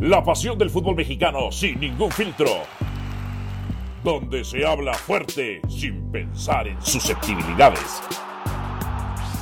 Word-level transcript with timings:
La 0.00 0.24
pasión 0.24 0.56
del 0.56 0.70
fútbol 0.70 0.96
mexicano 0.96 1.52
sin 1.52 1.78
ningún 1.78 2.10
filtro. 2.10 2.62
Donde 4.02 4.42
se 4.44 4.64
habla 4.66 4.94
fuerte 4.94 5.60
sin 5.68 6.10
pensar 6.10 6.66
en 6.66 6.80
susceptibilidades. 6.80 8.00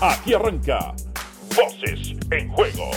Aquí 0.00 0.34
arranca 0.34 0.96
Voces 1.54 2.16
en 2.32 2.48
Juego. 2.48 2.90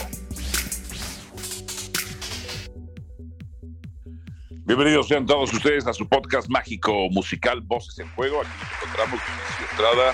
Bienvenidos 4.66 5.08
sean 5.08 5.28
todos 5.28 5.54
ustedes 5.54 5.86
a 5.86 5.94
su 5.94 6.10
podcast 6.10 6.50
mágico 6.50 7.10
musical 7.12 7.62
Voces 7.62 8.00
en 8.00 8.10
Juego. 8.16 8.42
Aquí 8.42 8.50
nos 8.60 8.82
encontramos 8.82 9.22
con 9.22 9.66
Estrada 9.70 10.14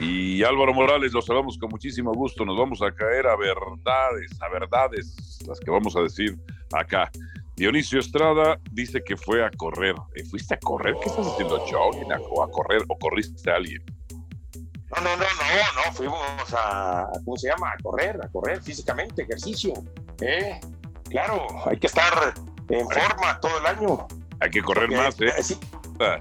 y 0.00 0.42
Álvaro 0.42 0.72
Morales. 0.74 1.12
Los 1.12 1.26
saludamos 1.26 1.58
con 1.58 1.70
muchísimo 1.70 2.12
gusto. 2.12 2.44
Nos 2.44 2.58
vamos 2.58 2.80
a 2.82 2.92
caer 2.92 3.26
a 3.26 3.36
verdades, 3.36 4.30
a 4.40 4.48
verdades, 4.48 5.38
las 5.46 5.58
que 5.60 5.70
vamos 5.70 5.96
a 5.96 6.00
decir 6.00 6.36
acá. 6.72 7.10
Dionisio 7.56 7.98
Estrada 7.98 8.60
dice 8.70 9.02
que 9.02 9.16
fue 9.16 9.44
a 9.44 9.50
correr. 9.50 9.96
Eh, 10.14 10.24
¿Fuiste 10.24 10.54
a 10.54 10.58
correr? 10.58 10.94
¿Qué 11.02 11.08
estás 11.08 11.26
haciendo, 11.26 11.58
jogging? 11.66 12.06
¿O 12.30 12.42
a 12.42 12.50
correr? 12.50 12.82
¿O 12.88 12.96
corriste 12.98 13.50
a 13.50 13.56
alguien? 13.56 13.82
No, 14.94 15.02
no, 15.02 15.16
no, 15.16 15.24
no, 15.24 15.84
no, 15.84 15.92
fuimos 15.92 16.20
a, 16.56 17.08
¿cómo 17.24 17.36
se 17.36 17.48
llama? 17.48 17.72
A 17.72 17.82
correr, 17.82 18.18
a 18.22 18.28
correr 18.28 18.62
físicamente, 18.62 19.22
ejercicio. 19.22 19.74
¿eh? 20.20 20.60
Claro, 21.10 21.46
hay 21.66 21.76
que 21.78 21.88
estar 21.88 22.32
en 22.68 22.88
forma 22.88 23.38
todo 23.40 23.58
el 23.58 23.66
año. 23.66 24.06
Hay 24.40 24.50
que 24.50 24.62
correr 24.62 24.90
más, 24.90 25.20
¿eh? 25.20 25.32
Sí, 25.42 25.58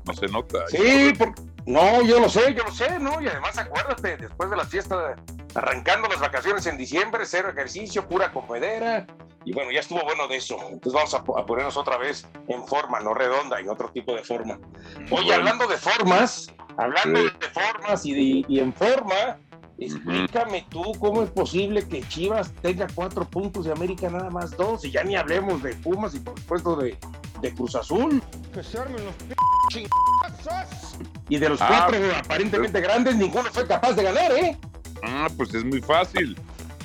No 0.05 0.13
se 0.13 0.27
nota. 0.27 0.67
sí 0.67 1.13
porque, 1.17 1.41
no, 1.67 2.02
yo 2.02 2.20
lo 2.20 2.30
sé, 2.30 2.53
yo 2.55 2.63
lo 2.63 2.71
sé, 2.71 2.98
¿no? 2.99 3.21
Y 3.21 3.27
además 3.27 3.57
acuérdate, 3.57 4.17
después 4.17 4.49
de 4.49 4.58
la 4.58 4.66
fiesta, 4.66 5.16
arrancando 5.53 6.08
las 6.08 6.20
vacaciones 6.20 6.66
en 6.66 6.77
diciembre, 6.77 7.23
cero 7.25 7.49
ejercicio, 7.49 8.08
pura 8.08 8.31
comedera. 8.31 9.05
Y 9.45 9.53
bueno, 9.53 9.72
ya 9.72 9.80
estuvo 9.81 10.02
bueno 10.03 10.27
de 10.27 10.38
eso. 10.38 10.58
Entonces 10.70 10.94
vamos 10.94 11.13
a, 11.13 11.23
po- 11.23 11.38
a 11.38 11.45
ponernos 11.45 11.77
otra 11.77 11.98
vez 11.98 12.28
en 12.50 12.66
forma, 12.67 13.00
no 13.00 13.14
redonda, 13.14 13.59
en 13.59 13.69
otro 13.69 13.89
tipo 13.91 14.14
de 14.14 14.23
forma. 14.23 14.59
Oye, 14.95 15.08
Bueno. 15.09 15.33
hablando 15.36 15.67
de 15.67 15.78
formas, 15.78 16.53
hablando 16.78 17.19
Sí. 17.22 17.28
de 17.39 17.47
formas 17.47 18.06
y, 18.06 18.13
de- 18.13 18.45
y 18.50 18.59
en 18.59 18.73
forma, 18.73 19.38
explícame 19.78 20.66
tú 20.69 20.91
cómo 21.00 21.23
es 21.23 21.30
posible 21.30 21.88
que 21.88 22.02
Chivas 22.09 22.52
tenga 22.61 22.88
cuatro 22.94 23.23
puntos 23.25 23.66
y 23.67 23.72
América 23.72 24.09
nada 24.09 24.30
más 24.30 24.52
dos, 24.58 24.84
y 24.84 24.91
ya 24.91 25.03
ni 25.03 25.16
hablemos 25.16 25.63
de 25.63 25.75
Pumas 25.75 26.13
y 26.16 26.19
por 26.19 26.38
supuesto 26.39 26.75
de, 26.75 26.97
de 27.41 27.53
Cruz 27.53 27.75
Azul. 27.75 28.22
Que 28.53 28.63
se 28.63 28.78
armen 28.80 29.03
los 29.06 29.13
p 29.16 29.36
chingazos. 29.69 30.97
Y 31.29 31.37
de 31.37 31.49
los 31.49 31.61
Ah, 31.61 31.87
cuatro 31.89 31.99
aparentemente 32.15 32.79
grandes, 32.81 33.15
ninguno 33.15 33.49
fue 33.51 33.67
capaz 33.67 33.93
de 33.93 34.03
ganar, 34.03 34.31
¿eh? 34.31 34.57
Ah, 35.03 35.27
pues 35.35 35.53
es 35.53 35.63
muy 35.63 35.81
fácil. 35.81 36.37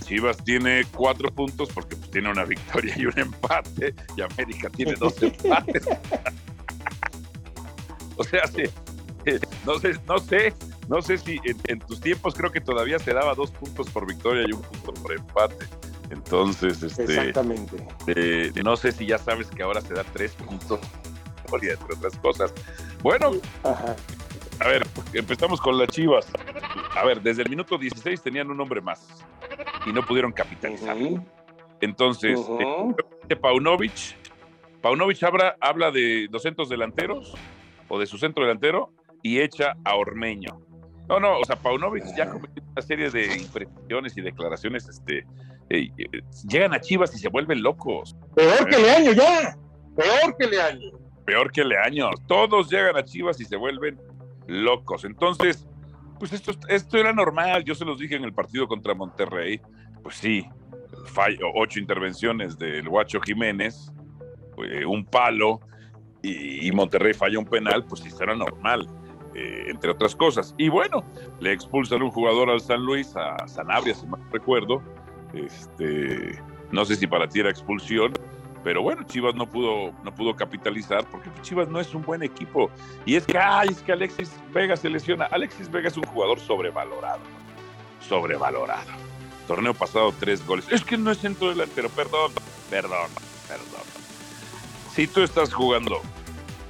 Chivas 0.04 0.36
tiene 0.44 0.84
cuatro 0.94 1.30
puntos 1.32 1.68
porque 1.72 1.96
pues, 1.96 2.10
tiene 2.10 2.30
una 2.30 2.44
victoria 2.44 2.92
y 2.98 3.06
un 3.06 3.18
empate, 3.18 3.94
y 4.16 4.20
América 4.22 4.68
tiene 4.70 4.94
dos 4.94 5.14
empates. 5.22 5.84
o 8.16 8.24
sea, 8.24 8.46
sí, 8.48 8.64
eh, 9.24 9.38
no 9.64 9.78
sé, 9.78 9.92
no 10.06 10.18
sé, 10.18 10.52
no 10.88 11.00
sé 11.02 11.18
si 11.18 11.38
en, 11.44 11.56
en 11.68 11.78
tus 11.78 12.00
tiempos 12.00 12.34
creo 12.34 12.50
que 12.50 12.60
todavía 12.60 12.98
se 12.98 13.12
daba 13.14 13.34
dos 13.34 13.50
puntos 13.52 13.88
por 13.90 14.06
victoria 14.06 14.44
y 14.48 14.52
un 14.52 14.62
punto 14.62 14.92
por 14.94 15.12
empate. 15.12 15.66
Entonces, 16.10 16.82
este, 16.82 17.04
Exactamente. 17.04 17.86
eh, 18.08 18.52
no 18.62 18.76
sé 18.76 18.92
si 18.92 19.06
ya 19.06 19.16
sabes 19.16 19.46
que 19.46 19.62
ahora 19.62 19.80
se 19.80 19.94
da 19.94 20.04
tres 20.12 20.32
puntos 20.32 20.80
por 21.52 21.60
victoria, 21.60 21.72
entre 21.80 21.94
otras 21.94 22.18
cosas. 22.18 22.54
Bueno, 23.02 23.32
Ajá. 23.62 23.94
a 24.60 24.68
ver, 24.68 24.86
empezamos 25.12 25.60
con 25.60 25.78
las 25.78 25.88
Chivas. 25.88 26.26
A 26.96 27.04
ver, 27.04 27.20
desde 27.20 27.42
el 27.42 27.50
minuto 27.50 27.76
16 27.78 28.22
tenían 28.22 28.50
un 28.50 28.60
hombre 28.60 28.80
más 28.80 29.06
y 29.86 29.92
no 29.92 30.04
pudieron 30.04 30.32
capitalizar. 30.32 30.96
Entonces, 31.80 32.38
ujú. 32.38 32.96
eh, 33.28 33.36
Paunovic, 33.36 34.16
Paunovic 34.80 35.22
habla, 35.24 35.56
habla 35.60 35.90
de 35.90 36.28
los 36.30 36.42
centros 36.42 36.68
delanteros 36.68 37.34
o 37.88 37.98
de 37.98 38.06
su 38.06 38.18
centro 38.18 38.44
delantero 38.44 38.92
y 39.22 39.40
echa 39.40 39.74
a 39.84 39.96
Ormeño. 39.96 40.60
No, 41.08 41.18
no, 41.18 41.38
o 41.38 41.44
sea, 41.44 41.56
Paunovic 41.56 42.04
ya 42.16 42.30
cometió 42.30 42.62
una 42.72 42.82
serie 42.82 43.10
de 43.10 43.36
impresiones 43.36 44.16
y 44.16 44.20
declaraciones, 44.22 44.88
este, 44.88 45.26
eh, 45.68 45.90
eh, 45.98 46.22
llegan 46.48 46.72
a 46.72 46.80
Chivas 46.80 47.14
y 47.14 47.18
se 47.18 47.28
vuelven 47.28 47.62
locos. 47.62 48.16
Peor 48.34 48.68
que 48.68 48.78
Leaño 48.78 49.12
ya. 49.12 49.56
Peor 49.96 50.36
que 50.38 50.46
Leaño. 50.46 51.01
Peor 51.24 51.50
que 51.52 51.64
Leaño. 51.64 52.10
Todos 52.26 52.70
llegan 52.70 52.96
a 52.96 53.04
Chivas 53.04 53.40
y 53.40 53.44
se 53.44 53.56
vuelven 53.56 54.00
locos. 54.46 55.04
Entonces, 55.04 55.66
pues 56.18 56.32
esto, 56.32 56.52
esto 56.68 56.98
era 56.98 57.12
normal. 57.12 57.64
Yo 57.64 57.74
se 57.74 57.84
los 57.84 57.98
dije 57.98 58.16
en 58.16 58.24
el 58.24 58.32
partido 58.32 58.66
contra 58.68 58.94
Monterrey. 58.94 59.60
Pues 60.02 60.16
sí, 60.16 60.46
fallo, 61.06 61.46
ocho 61.54 61.78
intervenciones 61.78 62.58
del 62.58 62.88
Guacho 62.88 63.20
Jiménez, 63.20 63.92
eh, 64.64 64.84
un 64.84 65.04
palo, 65.04 65.60
y, 66.24 66.70
Monterrey 66.70 67.14
falla 67.14 67.38
un 67.38 67.46
penal, 67.46 67.84
pues 67.84 68.06
esto 68.06 68.22
era 68.22 68.36
normal. 68.36 68.86
eh, 69.34 69.64
entre 69.68 69.90
otras 69.90 70.14
cosas. 70.14 70.54
Y 70.58 70.68
bueno, 70.68 71.04
le 71.40 71.52
expulsan 71.52 72.02
un 72.02 72.10
jugador 72.10 72.50
al 72.50 72.60
San 72.60 72.84
Luis, 72.84 73.16
a 73.16 73.48
Sanabria, 73.48 73.94
si 73.94 74.06
mal 74.06 74.20
recuerdo. 74.30 74.82
Este, 75.32 76.38
no 76.70 76.84
sé 76.84 76.96
si 76.96 77.06
para 77.06 77.26
ti 77.26 77.40
era 77.40 77.48
expulsión, 77.48 78.12
pero 78.64 78.82
bueno, 78.82 79.02
Chivas 79.04 79.34
no 79.34 79.46
pudo, 79.46 79.92
no 80.04 80.14
pudo 80.14 80.36
capitalizar 80.36 81.04
porque 81.10 81.30
Chivas 81.42 81.68
no 81.68 81.80
es 81.80 81.94
un 81.94 82.02
buen 82.02 82.22
equipo. 82.22 82.70
Y 83.04 83.16
es 83.16 83.26
que, 83.26 83.38
ay, 83.38 83.68
es 83.70 83.78
que 83.78 83.92
Alexis 83.92 84.32
Vega 84.52 84.76
se 84.76 84.88
lesiona. 84.88 85.26
Alexis 85.26 85.70
Vega 85.70 85.88
es 85.88 85.96
un 85.96 86.04
jugador 86.04 86.38
sobrevalorado. 86.38 87.20
Sobrevalorado. 88.08 88.90
Torneo 89.48 89.74
pasado, 89.74 90.14
tres 90.18 90.44
goles. 90.46 90.66
Es 90.70 90.84
que 90.84 90.96
no 90.96 91.10
es 91.10 91.18
centro 91.18 91.48
delantero, 91.48 91.88
perdón, 91.88 92.32
perdón, 92.70 93.10
perdón. 93.48 93.82
Si 94.94 95.06
tú 95.06 95.22
estás 95.22 95.52
jugando 95.52 96.00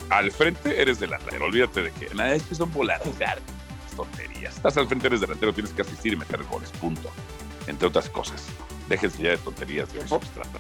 al 0.09 0.31
frente, 0.31 0.81
eres 0.81 0.99
delantero. 0.99 1.45
Olvídate 1.45 1.83
de 1.83 1.91
que 1.93 2.15
nada, 2.15 2.35
es 2.35 2.43
que 2.45 2.55
son 2.55 2.71
ah, 2.91 3.37
Tonterías. 3.97 4.57
Estás 4.57 4.77
al 4.79 4.87
frente, 4.87 5.09
eres 5.09 5.21
delantero, 5.21 5.53
tienes 5.53 5.73
que 5.73 5.83
asistir 5.83 6.15
y 6.15 6.17
meter 6.17 6.43
goles, 6.45 6.71
punto. 6.73 7.11
Entre 7.67 7.87
otras 7.87 8.09
cosas. 8.09 8.47
Déjense 8.89 9.23
ya 9.23 9.31
de 9.31 9.39
tonterías. 9.39 9.93
De 9.93 10.01
eso 10.01 10.21
se 10.21 10.29
trata. 10.31 10.59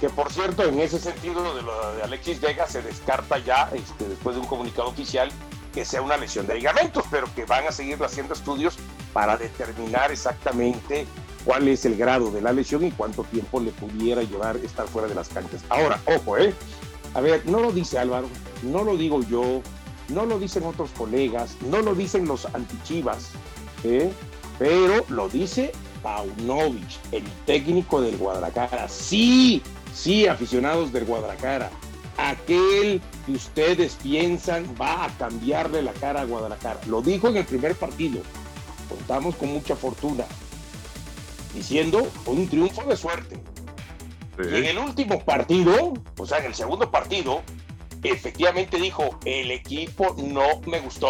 Que 0.00 0.08
por 0.08 0.32
cierto, 0.32 0.64
en 0.64 0.80
ese 0.80 0.98
sentido 0.98 1.54
de 1.54 1.62
lo 1.62 1.94
de 1.94 2.02
Alexis 2.02 2.40
Vega 2.40 2.66
se 2.66 2.82
descarta 2.82 3.38
ya, 3.38 3.70
este, 3.72 4.08
después 4.08 4.36
de 4.36 4.42
un 4.42 4.46
comunicado 4.46 4.88
oficial, 4.88 5.30
que 5.72 5.84
sea 5.84 6.02
una 6.02 6.16
lesión 6.16 6.46
de 6.46 6.54
ligamentos, 6.54 7.04
pero 7.10 7.28
que 7.34 7.44
van 7.44 7.66
a 7.66 7.72
seguir 7.72 8.02
haciendo 8.02 8.34
estudios 8.34 8.76
para 9.12 9.36
determinar 9.36 10.10
exactamente 10.10 11.06
cuál 11.44 11.68
es 11.68 11.84
el 11.84 11.96
grado 11.96 12.30
de 12.30 12.40
la 12.40 12.52
lesión 12.52 12.84
y 12.84 12.90
cuánto 12.90 13.24
tiempo 13.24 13.60
le 13.60 13.70
pudiera 13.72 14.22
llevar 14.22 14.56
estar 14.56 14.88
fuera 14.88 15.06
de 15.06 15.14
las 15.14 15.28
canchas. 15.28 15.62
Ahora, 15.68 16.00
ojo, 16.06 16.38
¿eh? 16.38 16.54
A 17.14 17.20
ver, 17.20 17.42
no 17.46 17.60
lo 17.60 17.72
dice 17.72 17.98
Álvaro, 17.98 18.28
no 18.62 18.84
lo 18.84 18.96
digo 18.96 19.22
yo, 19.22 19.62
no 20.08 20.26
lo 20.26 20.38
dicen 20.38 20.64
otros 20.64 20.90
colegas, 20.90 21.56
no 21.62 21.80
lo 21.80 21.94
dicen 21.94 22.26
los 22.26 22.46
antichivas, 22.46 23.30
¿eh? 23.84 24.12
pero 24.58 25.04
lo 25.08 25.28
dice 25.28 25.72
Paunovic, 26.06 27.00
el 27.10 27.24
técnico 27.46 28.00
del 28.00 28.16
Guadalajara. 28.16 28.88
Sí, 28.88 29.60
sí, 29.92 30.28
aficionados 30.28 30.92
del 30.92 31.04
Guadalajara. 31.04 31.68
Aquel 32.16 33.02
que 33.26 33.32
ustedes 33.32 33.96
piensan 34.00 34.72
va 34.80 35.06
a 35.06 35.08
cambiarle 35.18 35.82
la 35.82 35.92
cara 35.94 36.20
a 36.20 36.24
Guadalajara. 36.24 36.78
Lo 36.86 37.02
dijo 37.02 37.26
en 37.26 37.38
el 37.38 37.44
primer 37.44 37.74
partido. 37.74 38.20
Contamos 38.88 39.34
con 39.34 39.52
mucha 39.52 39.74
fortuna. 39.74 40.24
Diciendo 41.52 42.06
un 42.26 42.48
triunfo 42.48 42.84
de 42.84 42.96
suerte. 42.96 43.40
Y 44.38 44.54
en 44.58 44.64
el 44.64 44.78
último 44.78 45.18
partido, 45.24 45.94
o 46.18 46.24
sea, 46.24 46.38
en 46.38 46.44
el 46.44 46.54
segundo 46.54 46.88
partido, 46.88 47.42
efectivamente 48.04 48.76
dijo, 48.76 49.18
el 49.24 49.50
equipo 49.50 50.14
no 50.18 50.60
me 50.66 50.78
gustó, 50.78 51.08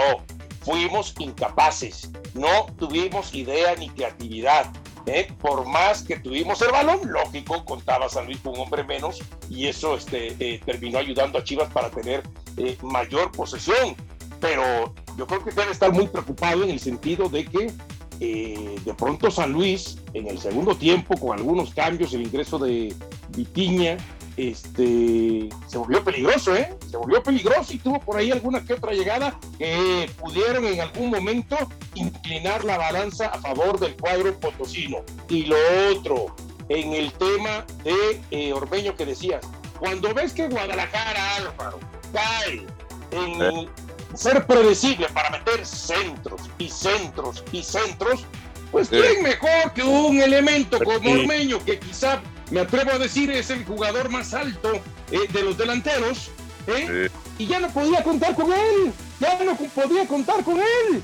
fuimos 0.67 1.15
incapaces, 1.21 2.11
no 2.35 2.67
tuvimos 2.77 3.33
idea 3.33 3.77
ni 3.77 3.89
creatividad. 3.89 4.67
¿eh? 5.07 5.33
Por 5.41 5.65
más 5.65 6.03
que 6.03 6.19
tuvimos 6.19 6.61
el 6.61 6.73
balón, 6.73 6.99
lógico, 7.05 7.65
contaba 7.65 8.09
San 8.09 8.27
Luis 8.27 8.41
con 8.41 8.55
un 8.55 8.63
hombre 8.63 8.83
menos 8.83 9.23
y 9.49 9.69
eso 9.69 9.97
este, 9.97 10.35
eh, 10.41 10.61
terminó 10.67 10.99
ayudando 10.99 11.39
a 11.39 11.45
Chivas 11.45 11.73
para 11.73 11.89
tener 11.89 12.25
eh, 12.57 12.77
mayor 12.83 13.31
posesión. 13.31 13.95
Pero 14.41 14.93
yo 15.17 15.27
creo 15.29 15.45
que 15.45 15.53
debe 15.53 15.71
estar 15.71 15.93
muy 15.93 16.09
preocupado 16.09 16.65
en 16.65 16.71
el 16.71 16.81
sentido 16.81 17.29
de 17.29 17.45
que 17.45 17.73
eh, 18.21 18.77
de 18.85 18.95
pronto 18.95 19.31
San 19.31 19.53
Luis, 19.53 19.99
en 20.15 20.29
el 20.29 20.39
segundo 20.39 20.77
tiempo, 20.77 21.17
con 21.17 21.39
algunos 21.39 21.75
cambios, 21.75 22.13
el 22.15 22.23
ingreso 22.23 22.59
de 22.59 22.95
Vitiña, 23.31 23.99
este, 24.37 25.49
se 25.67 25.79
volvió 25.79 26.05
peligroso, 26.05 26.55
¿eh? 26.55 26.75
Se 26.91 26.97
volvió 26.97 27.23
peligroso 27.23 27.73
y 27.73 27.79
tuvo 27.79 27.99
por 28.01 28.17
ahí 28.19 28.31
alguna 28.31 28.63
que 28.63 28.75
otra 28.75 28.93
llegada 28.93 29.39
que 29.59 30.11
pudieron 30.21 30.67
en 30.67 30.81
algún 30.81 31.11
momento 31.11 31.57
inclinar 31.95 32.65
la 32.65 32.77
balanza 32.77 33.29
a 33.29 33.41
favor 33.41 33.81
del 33.81 33.97
cuadro 33.97 34.39
potosino. 34.39 34.99
Y 35.29 35.47
lo 35.47 35.57
otro, 35.91 36.37
en 36.69 36.93
el 36.93 37.13
tema 37.13 37.65
de 37.83 38.21
eh, 38.31 38.53
Ormeño 38.53 38.95
que 38.95 39.07
decías, 39.07 39.47
cuando 39.79 40.13
ves 40.13 40.33
que 40.33 40.49
Guadalajara, 40.49 41.37
Álvaro, 41.37 41.79
cae 42.13 42.67
en 43.13 43.69
ser 44.17 44.47
predecible 44.47 45.09
para 45.11 45.31
meter 45.31 45.65
centros 45.67 46.43
y 46.59 46.69
centros 46.69 47.45
y 47.53 47.63
centros, 47.63 48.25
Pues 48.73 48.89
Sí. 48.89 48.97
quién 49.01 49.23
mejor 49.23 49.73
que 49.75 49.83
un 49.83 50.21
elemento 50.21 50.79
como. 50.83 51.13
Ormeño, 51.13 51.65
que 51.65 51.79
quizá, 51.79 52.21
me 52.51 52.61
atrevo 52.61 52.91
a 52.93 52.99
decir, 52.99 53.31
es 53.31 53.49
el 53.51 53.65
jugador 53.65 54.09
más 54.11 54.35
alto 54.35 54.73
eh, 55.13 55.21
de 55.33 55.43
los 55.43 55.57
delanteros, 55.57 56.31
¿eh? 56.67 57.09
y 57.39 57.47
ya 57.47 57.61
no 57.61 57.69
podía 57.71 58.03
contar 58.03 58.35
con 58.35 58.53
él, 58.53 58.93
ya 59.21 59.39
no 59.45 59.55
podía 59.57 60.07
contar 60.07 60.43
con 60.43 60.59
él. 60.59 61.03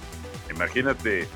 Imagínate, 0.50 1.28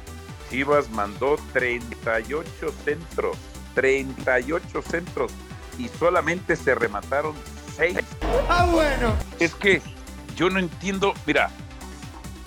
Chivas 0.50 0.90
mandó 0.90 1.36
38 1.52 2.74
centros, 2.84 3.36
38 3.74 4.82
centros 4.82 5.32
y 5.78 5.88
solamente 5.98 6.56
se 6.56 6.74
remataron 6.74 7.34
6. 7.76 7.98
Ah, 8.48 8.66
bueno. 8.70 9.14
Es 9.38 9.54
que 9.54 9.80
yo 10.36 10.50
no 10.50 10.58
entiendo, 10.58 11.14
mira, 11.24 11.50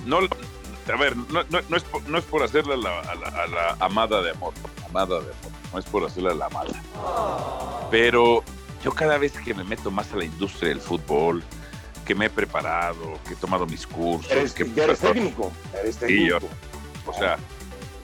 no, 0.06 0.19
a 0.19 0.98
ver, 0.98 1.16
no, 1.16 1.44
no- 1.50 1.62
no 1.69 1.78
es, 1.78 1.84
por, 1.84 2.07
no 2.10 2.18
es 2.18 2.25
por 2.25 2.44
hacerla 2.44 2.74
a 2.75 2.78
la, 2.78 3.00
a 3.01 3.16
la- 3.16 3.44
a 3.44 3.48
la 3.48 3.78
amada 3.86 4.22
de 4.22 4.31
amor, 4.31 4.54
amada 4.88 5.19
de 5.19 5.25
amor, 5.25 5.51
no 5.74 5.80
es 5.80 5.86
por 5.86 6.04
hacerla 6.06 6.31
a 6.31 6.36
la 6.36 6.46
amada. 6.48 6.72
Pero 7.92 8.44
yo 8.84 8.92
cada 8.94 9.18
vez 9.18 9.34
que 9.34 9.54
me 9.54 9.63
meto 9.63 9.92
más 9.92 10.12
a 10.13 10.18
la 10.18 10.25
industria 10.25 10.69
del 10.69 10.81
fútbol, 10.81 11.44
que 12.06 12.16
me 12.16 12.25
he 12.25 12.30
preparado, 12.30 13.19
que 13.28 13.34
he 13.34 13.38
tomado 13.38 13.66
mis 13.68 13.86
cursos, 13.86 14.31
Eres, 14.31 14.54
que 14.54 14.69
ya 14.74 14.86
eres 14.86 15.00
técnico, 15.00 15.51
eres 15.80 15.96
Sí, 15.96 16.28
yo- 16.28 16.40
técnico. 16.40 16.56
o 17.06 17.13
sea, 17.13 17.38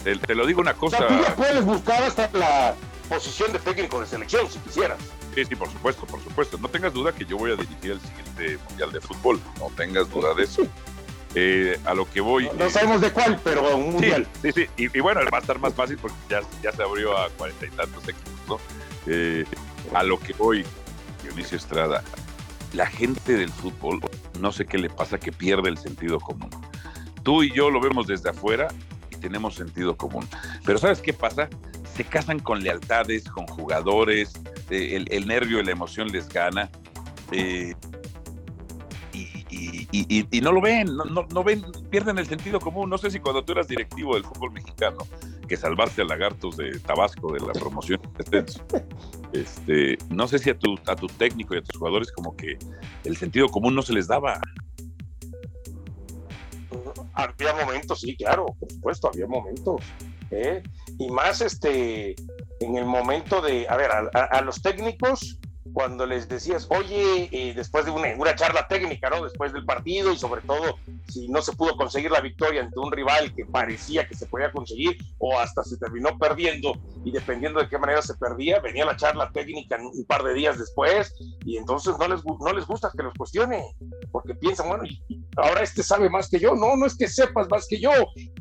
te, 0.03 0.15
te 0.17 0.35
lo 0.35 0.45
digo 0.45 0.61
una 0.61 0.71
O 0.71 0.75
cosa. 0.77 0.97
sea, 0.97 1.07
tú 1.07 1.23
ya 1.23 1.35
puedes 1.35 1.65
buscar 1.65 2.03
hasta 2.03 2.29
la 2.33 2.75
posición 3.09 3.51
de 3.53 3.59
técnico 3.59 3.99
de 3.99 4.05
selección, 4.07 4.49
si 4.49 4.59
quisieras. 4.59 4.99
Sí, 5.33 5.43
sí, 5.45 5.55
por 5.55 5.69
supuesto, 5.71 6.05
por 6.05 6.23
supuesto. 6.23 6.57
No 6.59 6.69
tengas 6.69 6.93
duda 6.93 7.11
que 7.13 7.25
yo 7.25 7.37
voy 7.37 7.51
a 7.51 7.55
dirigir 7.55 7.91
el 7.91 7.99
siguiente 8.01 8.57
Mundial 8.69 8.91
de 8.91 9.01
Fútbol. 9.01 9.41
No 9.59 9.69
tengas 9.75 10.09
duda 10.09 10.33
de 10.33 10.43
eso. 10.43 10.61
Eh, 11.37 11.77
a 11.85 11.93
lo 11.93 12.09
que 12.09 12.21
voy. 12.21 12.49
No, 12.57 12.65
eh, 12.65 12.69
sabemos 12.69 13.01
de 13.01 13.11
cuál, 13.11 13.39
pero 13.43 13.75
un 13.75 13.85
sí, 13.87 13.91
mundial. 13.91 14.27
sí, 14.41 14.51
sí. 14.53 14.67
Y, 14.77 14.97
y 14.97 15.01
bueno, 15.01 15.19
va 15.31 15.39
a 15.39 15.41
estar 15.41 15.59
más 15.59 15.73
fácil 15.73 15.97
porque 15.97 16.15
ya, 16.29 16.39
ya 16.63 16.71
se 16.71 16.81
abrió 16.81 17.17
a 17.17 17.29
cuarenta 17.31 17.65
y 17.65 17.69
tantos 17.71 18.03
equipos, 18.07 18.31
¿no? 18.47 18.59
Eh, 19.07 19.45
a 19.93 20.01
lo 20.03 20.17
que 20.19 20.31
voy, 20.33 20.65
Dionisio 21.23 21.57
Estrada, 21.57 22.03
la 22.73 22.87
gente 22.87 23.33
del 23.33 23.51
fútbol, 23.51 23.99
no 24.39 24.51
sé 24.51 24.65
qué 24.65 24.77
le 24.77 24.89
pasa, 24.89 25.19
que 25.19 25.31
pierde 25.31 25.69
el 25.69 25.77
sentido 25.77 26.19
común. 26.19 26.49
Tú 27.23 27.43
y 27.43 27.51
yo 27.51 27.69
lo 27.69 27.79
vemos 27.81 28.07
desde 28.07 28.29
afuera 28.29 28.67
y 29.11 29.17
tenemos 29.17 29.55
sentido 29.55 29.95
común. 29.97 30.27
Pero 30.65 30.77
¿sabes 30.79 31.01
qué 31.01 31.11
pasa? 31.13 31.49
Se 31.95 32.03
casan 32.05 32.39
con 32.39 32.63
lealtades, 32.63 33.25
con 33.25 33.45
jugadores, 33.47 34.33
eh, 34.69 34.95
el, 34.95 35.05
el 35.11 35.27
nervio 35.27 35.59
y 35.59 35.65
la 35.65 35.71
emoción 35.71 36.07
les 36.09 36.27
gana. 36.29 36.69
eh, 37.31 37.74
y, 40.09 40.41
no 40.41 40.51
lo 40.51 40.61
ven, 40.61 40.95
no, 40.95 41.05
no- 41.05 41.27
no 41.33 41.43
ven, 41.43 41.63
pierden 41.89 42.17
el 42.17 42.27
sentido 42.27 42.59
común. 42.59 42.89
No 42.89 42.97
sé 42.97 43.11
si 43.11 43.19
cuando 43.19 43.43
tú 43.43 43.51
eras 43.53 43.67
directivo 43.67 44.15
del 44.15 44.23
fútbol 44.23 44.51
mexicano, 44.51 44.97
que 45.47 45.55
salvaste 45.57 46.01
a 46.01 46.05
Lagartos 46.05 46.57
de 46.57 46.79
Tabasco 46.79 47.33
de 47.33 47.39
la 47.39 47.53
promoción 47.53 48.01
descenso, 48.17 48.65
este, 49.33 49.97
no 50.09 50.27
sé 50.27 50.39
si 50.39 50.49
a 50.49 50.57
tu, 50.57 50.75
a 50.87 50.95
tu 50.95 51.07
técnico 51.07 51.53
y 51.55 51.59
a 51.59 51.61
tus 51.61 51.77
jugadores 51.77 52.11
como 52.11 52.35
que 52.35 52.57
el 53.03 53.15
sentido 53.17 53.47
común 53.49 53.75
no 53.75 53.81
se 53.81 53.93
les 53.93 54.07
daba. 54.07 54.39
Había 57.13 57.53
momentos, 57.55 58.01
sí, 58.01 58.15
claro, 58.17 58.45
por 58.59 58.71
supuesto, 58.71 59.09
había 59.13 59.27
momentos. 59.27 59.81
¿eh? 60.31 60.61
Y 60.99 61.09
más 61.11 61.41
este, 61.41 62.15
en 62.59 62.75
el 62.77 62.85
momento 62.85 63.41
de, 63.41 63.67
a 63.69 63.77
ver, 63.77 63.91
a- 63.91 64.09
a 64.31 64.41
los 64.41 64.61
técnicos, 64.61 65.39
cuando 65.75 66.05
les 66.05 66.29
decías, 66.29 66.67
oye, 66.69 67.27
eh, 67.33 67.53
después 67.53 67.83
de 67.83 67.91
una, 67.91 68.07
una 68.15 68.33
charla 68.33 68.65
técnica, 68.65 69.09
¿no? 69.09 69.21
Después 69.21 69.51
del 69.51 69.65
partido 69.65 70.13
y 70.13 70.17
sobre 70.17 70.39
todo 70.41 70.77
si 71.09 71.27
no 71.27 71.41
se 71.41 71.51
pudo 71.51 71.75
conseguir 71.75 72.11
la 72.11 72.21
victoria 72.21 72.61
ante 72.61 72.79
un 72.79 72.93
rival 72.93 73.35
que 73.35 73.45
parecía 73.45 74.07
que 74.07 74.15
se 74.15 74.25
podía 74.25 74.53
conseguir 74.53 74.97
o 75.17 75.37
hasta 75.37 75.65
se 75.65 75.75
terminó 75.77 76.17
perdiendo 76.17 76.71
y 77.03 77.11
dependiendo 77.11 77.59
de 77.59 77.67
qué 77.67 77.77
manera 77.77 78.01
se 78.01 78.13
perdía, 78.13 78.61
venía 78.61 78.85
la 78.85 78.95
charla 78.95 79.29
técnica 79.33 79.77
un 79.77 80.05
par 80.05 80.23
de 80.23 80.33
días 80.33 80.57
después 80.57 81.13
y 81.43 81.57
entonces 81.57 81.95
no 81.99 82.07
les, 82.07 82.23
no 82.23 82.53
les 82.53 82.65
gusta 82.65 82.89
que 82.95 83.03
los 83.03 83.13
cuestione 83.13 83.75
porque 84.13 84.33
piensan, 84.33 84.69
bueno, 84.69 84.85
ahora 85.35 85.61
este 85.61 85.83
sabe 85.83 86.09
más 86.09 86.29
que 86.29 86.39
yo. 86.39 86.55
No, 86.55 86.75
no 86.77 86.85
es 86.85 86.95
que 86.95 87.07
sepas 87.07 87.49
más 87.49 87.67
que 87.67 87.79
yo, 87.79 87.91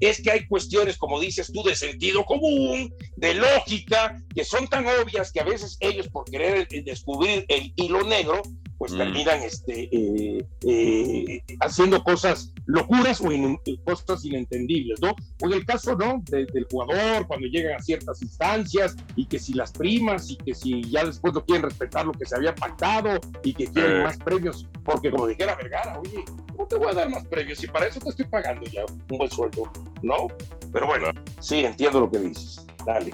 es 0.00 0.22
que 0.22 0.30
hay 0.30 0.46
cuestiones, 0.46 0.96
como 0.96 1.20
dices 1.20 1.50
tú, 1.52 1.62
de 1.62 1.74
sentido 1.74 2.24
común, 2.24 2.94
de 3.16 3.34
lógica, 3.34 4.16
que 4.34 4.44
son 4.44 4.68
tan 4.68 4.86
obvias 4.86 5.32
que 5.32 5.40
a 5.40 5.44
veces 5.44 5.76
ellos, 5.80 6.08
por 6.08 6.24
querer 6.24 6.68
eh, 6.70 6.82
descubrir 7.24 7.44
el 7.48 7.72
hilo 7.76 8.02
negro, 8.04 8.42
pues 8.78 8.92
Mm. 8.92 8.98
terminan 8.98 9.42
este, 9.42 9.88
eh, 9.92 10.44
eh, 10.66 11.42
haciendo 11.60 12.02
cosas 12.02 12.52
locuras 12.66 13.20
o 13.20 13.30
in- 13.30 13.58
cosas 13.84 14.24
inentendibles, 14.24 15.00
¿no? 15.00 15.12
O 15.42 15.46
en 15.46 15.52
el 15.52 15.64
caso, 15.64 15.94
¿no? 15.96 16.20
De- 16.24 16.44
del 16.46 16.66
jugador, 16.70 17.26
cuando 17.28 17.46
llegan 17.46 17.76
a 17.76 17.82
ciertas 17.82 18.20
instancias 18.20 18.96
y 19.16 19.26
que 19.26 19.38
si 19.38 19.54
las 19.54 19.70
primas 19.72 20.28
y 20.30 20.36
que 20.36 20.54
si 20.54 20.82
ya 20.90 21.04
después 21.04 21.32
no 21.34 21.44
quieren 21.44 21.62
respetar 21.62 22.04
lo 22.04 22.12
que 22.12 22.26
se 22.26 22.34
había 22.36 22.54
pactado 22.54 23.20
y 23.44 23.54
que 23.54 23.66
quieren 23.68 24.00
Eh. 24.00 24.02
más 24.04 24.18
premios, 24.18 24.66
porque 24.84 25.10
como 25.10 25.28
dijera 25.28 25.54
Vergara, 25.54 26.00
oye, 26.00 26.24
no 26.58 26.66
te 26.66 26.76
voy 26.76 26.88
a 26.88 26.94
dar 26.94 27.08
más 27.10 27.24
premios 27.26 27.62
y 27.62 27.68
para 27.68 27.86
eso 27.86 28.00
te 28.00 28.08
estoy 28.10 28.26
pagando 28.26 28.66
ya 28.70 28.84
un 28.86 29.18
buen 29.18 29.30
sueldo, 29.30 29.70
¿no? 30.02 30.26
Pero 30.72 30.86
bueno, 30.86 31.06
sí, 31.38 31.60
entiendo 31.64 32.00
lo 32.00 32.10
que 32.10 32.18
dices. 32.18 32.66
Dale. 32.84 33.12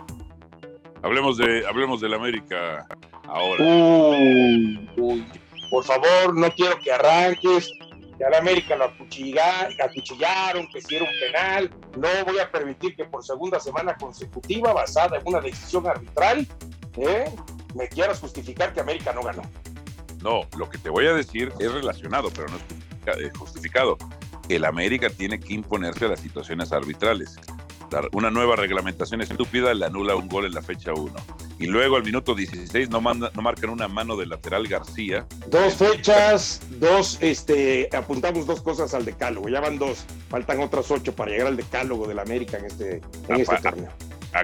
Hablemos 1.03 1.37
de, 1.37 1.67
hablemos 1.67 2.01
del 2.01 2.15
América 2.15 2.87
ahora. 3.31 3.65
Uy, 3.65 4.91
uy. 4.97 5.27
Por 5.71 5.85
favor, 5.85 6.37
no 6.37 6.51
quiero 6.53 6.79
que 6.79 6.93
arranques. 6.93 7.73
Que 8.19 8.25
al 8.27 8.35
América 8.35 8.77
lo 8.77 8.85
acuchilla- 8.85 9.69
acuchillaron, 9.83 10.69
que 10.71 10.83
si 10.83 10.97
era 10.97 11.07
un 11.07 11.11
penal. 11.21 11.71
No 11.97 12.09
voy 12.27 12.39
a 12.39 12.51
permitir 12.51 12.95
que 12.95 13.05
por 13.07 13.25
segunda 13.25 13.59
semana 13.59 13.97
consecutiva, 13.97 14.75
basada 14.75 15.17
en 15.17 15.23
una 15.27 15.41
decisión 15.41 15.87
arbitral, 15.87 16.47
¿eh? 16.99 17.25
me 17.75 17.89
quieras 17.89 18.21
justificar 18.21 18.75
que 18.75 18.81
América 18.81 19.15
no 19.15 19.23
ganó. 19.23 19.41
No, 20.23 20.43
lo 20.59 20.69
que 20.69 20.77
te 20.77 20.91
voy 20.91 21.07
a 21.07 21.15
decir 21.15 21.51
es 21.61 21.73
relacionado, 21.73 22.29
pero 22.35 22.49
no 22.49 22.57
es 22.59 23.19
eh, 23.19 23.31
justificado. 23.39 23.97
El 24.51 24.67
América 24.67 25.09
tiene 25.09 25.41
que 25.41 25.55
imponerse 25.55 26.05
a 26.05 26.09
las 26.09 26.21
situaciones 26.21 26.73
arbitrales. 26.73 27.37
La- 27.91 28.03
Una 28.13 28.31
nueva 28.31 28.55
reglamentación 28.57 29.23
estúpida 29.23 29.73
le 29.73 29.87
anula 29.87 30.15
un 30.15 30.29
gol 30.29 30.45
en 30.45 30.53
la 30.53 30.61
fecha 30.61 30.93
1. 30.93 31.11
Y 31.61 31.67
luego 31.67 31.97
al 31.97 32.03
minuto 32.03 32.35
16 32.35 32.89
no, 32.89 33.01
manda- 33.03 33.31
no 33.35 33.43
marcan 33.43 33.69
una 33.71 33.87
mano 33.87 34.17
del 34.17 34.31
lateral 34.31 34.67
García. 34.67 35.27
Dos 35.49 35.75
fechas, 35.75 36.63
dos, 36.79 37.19
este, 37.21 37.89
apuntamos 37.95 38.47
dos 38.47 38.63
cosas 38.63 38.95
al 38.95 39.05
decálogo, 39.05 39.49
ya 39.49 39.61
van 39.61 39.79
dos, 39.79 40.05
faltan 40.31 40.61
otras 40.61 40.91
ocho 40.91 41.15
para 41.15 41.31
llegar 41.33 41.49
al 41.49 41.57
decálogo 41.59 42.09
del 42.09 42.19
América 42.19 42.57
en 42.59 42.65
este, 42.65 43.03
en 43.29 43.41
este 43.41 43.57
torneo. 43.59 43.91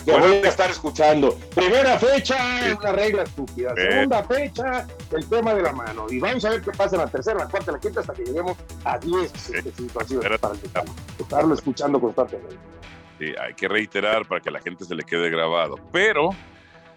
Te 0.04 0.10
voy 0.12 0.32
a 0.44 0.48
estar 0.48 0.68
escuchando. 0.68 1.38
Primera 1.54 1.96
fecha, 1.98 2.36
una 2.78 2.90
regla 2.92 3.22
estúpida. 3.22 3.72
Eh. 3.76 3.88
Segunda 3.92 4.22
fecha, 4.24 4.86
el 5.16 5.26
tema 5.28 5.54
de 5.54 5.62
la 5.62 5.72
mano. 5.72 6.06
Y 6.10 6.18
vamos 6.18 6.44
a 6.44 6.50
ver 6.50 6.60
qué 6.60 6.72
pasa 6.72 6.96
en 6.96 7.02
la 7.02 7.08
tercera, 7.08 7.38
la 7.38 7.46
cuarta, 7.48 7.70
la 7.72 7.78
quinta, 7.78 8.00
hasta 8.00 8.12
que 8.12 8.24
lleguemos 8.24 8.56
a 8.84 8.98
10 8.98 9.32
este, 9.54 9.72
situaciones 9.72 10.38
para 10.40 10.54
el 10.54 10.60
decálogo. 10.60 10.94
Estarlo 11.20 11.54
escuchando 11.54 12.00
constantemente. 12.00 12.56
sí, 13.20 13.26
hay 13.40 13.54
que 13.54 13.68
reiterar 13.68 14.26
para 14.26 14.40
que 14.40 14.48
a 14.48 14.52
la 14.52 14.60
gente 14.60 14.84
se 14.84 14.94
le 14.94 15.04
quede 15.04 15.30
grabado. 15.30 15.76
Pero 15.92 16.30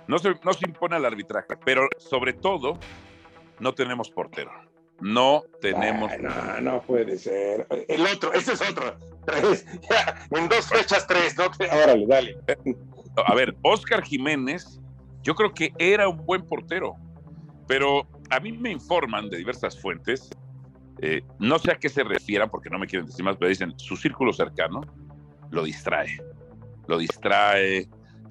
no 0.09 0.17
se, 0.17 0.33
no 0.43 0.53
se 0.53 0.67
impone 0.67 0.95
al 0.95 1.05
arbitraje. 1.05 1.55
Pero 1.63 1.87
sobre 1.99 2.33
todo, 2.33 2.79
no 3.59 3.73
tenemos 3.73 4.09
portero. 4.09 4.51
No 4.99 5.43
tenemos. 5.61 6.11
Ay, 6.11 6.19
no, 6.19 6.61
no 6.61 6.81
puede 6.81 7.15
ser. 7.19 7.67
El 7.87 8.01
otro, 8.01 8.33
ese 8.33 8.53
es 8.53 8.69
otro. 8.69 8.97
Tres. 9.25 9.65
Ya, 9.89 10.27
en 10.31 10.49
dos 10.49 10.67
fechas, 10.67 11.05
tres. 11.05 11.37
¿no? 11.37 11.45
Órale, 11.45 12.07
dale. 12.07 12.37
A 13.23 13.35
ver, 13.35 13.55
Oscar 13.61 14.03
Jiménez, 14.03 14.81
yo 15.21 15.35
creo 15.35 15.53
que 15.53 15.71
era 15.77 16.09
un 16.09 16.25
buen 16.25 16.41
portero, 16.41 16.95
pero 17.67 18.07
a 18.31 18.39
mí 18.39 18.51
me 18.51 18.71
informan 18.71 19.29
de 19.29 19.37
diversas 19.37 19.79
fuentes, 19.79 20.31
eh, 21.01 21.21
no 21.37 21.59
sé 21.59 21.71
a 21.71 21.75
qué 21.75 21.87
se 21.87 22.03
refieran 22.03 22.49
porque 22.49 22.69
no 22.69 22.79
me 22.79 22.87
quieren 22.87 23.05
decir 23.05 23.23
más, 23.23 23.37
pero 23.37 23.49
dicen 23.49 23.77
su 23.77 23.95
círculo 23.95 24.33
cercano 24.33 24.81
lo 25.51 25.63
distrae, 25.63 26.19
lo 26.87 26.97
distrae, 26.97 27.87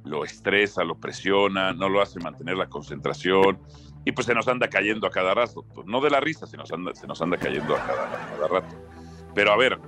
lo 0.08 0.24
estresa, 0.24 0.82
lo 0.84 0.94
presiona, 0.96 1.72
no 1.72 1.88
lo 1.88 2.00
hace 2.00 2.18
mantener 2.20 2.56
la 2.56 2.66
concentración 2.68 3.60
y 4.04 4.12
pues 4.12 4.26
se 4.26 4.34
nos 4.34 4.48
anda 4.48 4.68
cayendo 4.68 5.06
a 5.06 5.10
cada 5.10 5.34
rato, 5.34 5.64
pues, 5.74 5.86
no 5.86 6.00
de 6.00 6.10
la 6.10 6.20
risa, 6.20 6.46
se 6.46 6.56
nos 6.56 6.72
anda, 6.72 6.94
se 6.94 7.06
nos 7.06 7.20
anda 7.20 7.36
cayendo 7.36 7.76
a 7.76 7.80
cada, 7.86 8.04
a 8.04 8.28
cada 8.30 8.48
rato. 8.48 8.76
Pero 9.34 9.52
a 9.52 9.56
ver, 9.56 9.78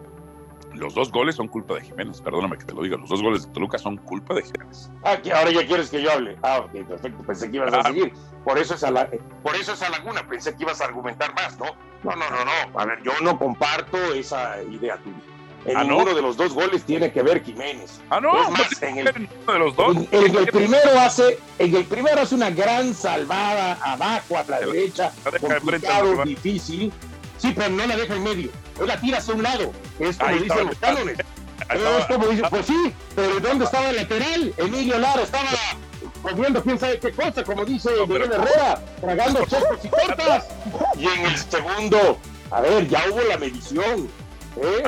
los 0.75 0.95
dos 0.95 1.11
goles 1.11 1.35
son 1.37 1.49
culpa 1.49 1.75
de 1.75 1.81
Jiménez, 1.83 2.21
perdóname 2.21 2.59
que 2.59 2.65
te 2.67 2.75
lo 2.75 2.83
diga, 2.83 2.97
los 2.97 3.09
dos 3.09 3.23
goles 3.23 3.47
de 3.47 3.53
Toluca 3.53 3.79
son 3.79 3.97
culpa 3.97 4.35
de 4.35 4.43
Jiménez. 4.43 4.91
Ah, 5.03 5.17
que 5.17 5.33
ahora 5.33 5.51
ya 5.51 5.67
quieres 5.67 5.91
que 5.91 6.03
yo 6.03 6.13
hable. 6.13 6.37
Ah, 6.43 6.59
ok, 6.61 6.87
perfecto. 6.87 7.23
Pensé 7.25 7.51
que 7.51 7.57
ibas 7.57 7.73
a 7.73 7.81
Ah. 7.81 7.85
seguir. 7.85 8.13
Por 8.45 8.59
eso 8.59 8.75
esa 8.75 8.91
la, 8.91 9.09
por 9.43 9.57
eso 9.57 9.73
esa 9.73 9.89
laguna. 9.91 10.27
Pensé 10.29 10.55
que 10.55 10.63
ibas 10.63 10.81
a 10.81 10.85
argumentar 10.85 11.35
más, 11.35 11.59
¿no? 11.59 11.67
No, 12.05 12.15
no, 12.17 12.31
no, 12.31 12.45
no. 12.45 12.79
A 12.79 12.85
ver, 12.87 13.03
yo 13.03 13.13
no 13.23 13.39
comparto 13.39 13.97
esa 14.15 14.63
idea 14.63 14.97
tuya. 14.99 15.17
En 15.67 15.77
Ah, 15.77 15.85
¿no? 15.85 15.91
ninguno 15.99 16.15
de 16.15 16.23
los 16.23 16.37
dos 16.39 16.55
goles 16.55 16.85
tiene 16.85 17.13
que 17.13 17.23
ver 17.23 17.43
Jiménez. 17.45 18.01
Ah, 18.09 18.19
no, 18.21 18.43
Es 18.43 18.51
más, 18.51 18.81
no 18.81 18.89
en 18.89 18.99
el- 18.99 19.29
uno 19.45 19.53
de 19.53 19.59
los 19.59 19.77
dos. 19.77 19.97
En, 19.97 20.09
en 20.13 20.37
el 20.37 20.47
primero 20.47 20.99
hace, 21.01 21.39
en 21.59 21.77
el 21.77 21.85
primero 21.85 22.21
hace 22.23 22.35
una 22.35 22.51
gran 22.51 22.95
salvada 22.95 23.75
abajo 23.83 24.39
a 24.39 24.45
la 24.49 24.61
derecha, 24.61 25.13
de 25.31 25.39
complicado, 25.39 26.25
difícil. 26.25 26.93
Sí, 27.39 27.53
pero 27.57 27.71
no 27.71 27.87
la 27.87 27.97
deja 27.97 28.15
en 28.17 28.23
medio. 28.23 28.51
Él 28.81 28.87
la 28.87 29.01
tira 29.01 29.19
hacia 29.19 29.35
un 29.35 29.43
lado. 29.43 29.71
Es 29.99 30.17
como 30.17 30.31
Ahí 30.31 30.39
dicen 30.41 30.67
los 30.67 30.79
cánones. 30.79 31.19
Es 31.19 32.07
como 32.07 32.27
dice, 32.29 32.43
pues 32.49 32.67
sí, 32.67 32.93
pero 33.15 33.39
¿dónde 33.41 33.65
estaba 33.67 33.91
el 33.91 33.97
lateral? 33.97 34.55
Emilio 34.57 34.99
Lara 34.99 35.23
estaba 35.23 35.49
comiendo 36.23 36.63
quién 36.63 36.79
sabe 36.79 36.99
qué 36.99 37.13
cosa, 37.13 37.45
como 37.45 37.65
dice 37.65 37.91
Miguel 38.09 38.33
Herrera, 38.33 38.83
tragando 39.01 39.41
chocos 39.47 39.79
y 39.85 39.89
tortas. 39.89 40.49
Y 40.99 41.07
en 41.07 41.27
el 41.27 41.37
segundo, 41.39 42.19
a 42.51 42.61
ver, 42.63 42.89
ya 42.89 43.05
hubo 43.11 43.21
la 43.23 43.37
medición. 43.39 44.09
¿Eh? 44.61 44.83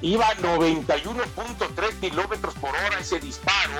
Iba 0.00 0.28
a 0.28 0.34
91.3 0.36 2.00
kilómetros 2.00 2.54
por 2.54 2.70
hora 2.70 2.98
ese 3.00 3.20
disparo 3.20 3.72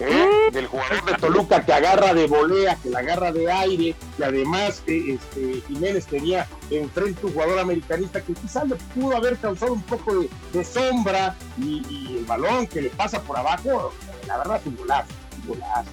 ¿eh? 0.00 0.50
del 0.52 0.66
jugador 0.66 1.04
de 1.04 1.14
Toluca 1.14 1.64
que 1.64 1.72
agarra 1.72 2.14
de 2.14 2.26
volea, 2.26 2.76
que 2.76 2.90
la 2.90 3.00
agarra 3.00 3.32
de 3.32 3.50
aire, 3.50 3.94
que 4.16 4.24
además 4.24 4.82
eh, 4.86 5.18
este, 5.18 5.62
Jiménez 5.68 6.06
tenía 6.06 6.46
enfrente 6.70 7.26
un 7.26 7.32
jugador 7.32 7.58
americanista 7.58 8.20
que 8.20 8.34
quizás 8.34 8.68
le 8.68 8.76
pudo 8.76 9.16
haber 9.16 9.36
causado 9.38 9.72
un 9.72 9.82
poco 9.82 10.20
de, 10.20 10.30
de 10.52 10.64
sombra 10.64 11.36
y, 11.58 11.82
y 11.88 12.18
el 12.18 12.24
balón 12.24 12.66
que 12.66 12.82
le 12.82 12.90
pasa 12.90 13.20
por 13.22 13.36
abajo, 13.36 13.92
la 14.26 14.38
verdad 14.38 14.60
es 14.60 14.66
un 14.66 14.76
golazo, 14.76 15.12
un 15.42 15.48
golazo. 15.48 15.90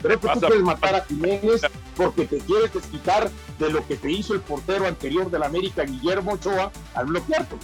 O 0.00 0.08
sea. 0.08 0.16
Creo 0.16 0.20
que 0.20 0.28
tú 0.28 0.46
puedes 0.46 0.62
matar 0.62 0.94
a 0.94 1.04
Jiménez 1.04 1.62
porque 1.96 2.24
te 2.26 2.38
quieres 2.38 2.72
desquitar 2.72 3.30
de 3.58 3.70
lo 3.70 3.86
que 3.86 3.96
te 3.96 4.10
hizo 4.10 4.34
el 4.34 4.40
portero 4.40 4.86
anterior 4.86 5.30
del 5.30 5.42
América, 5.42 5.84
Guillermo 5.84 6.32
Ochoa, 6.32 6.72
al 6.94 7.06
bloquearte. 7.06 7.56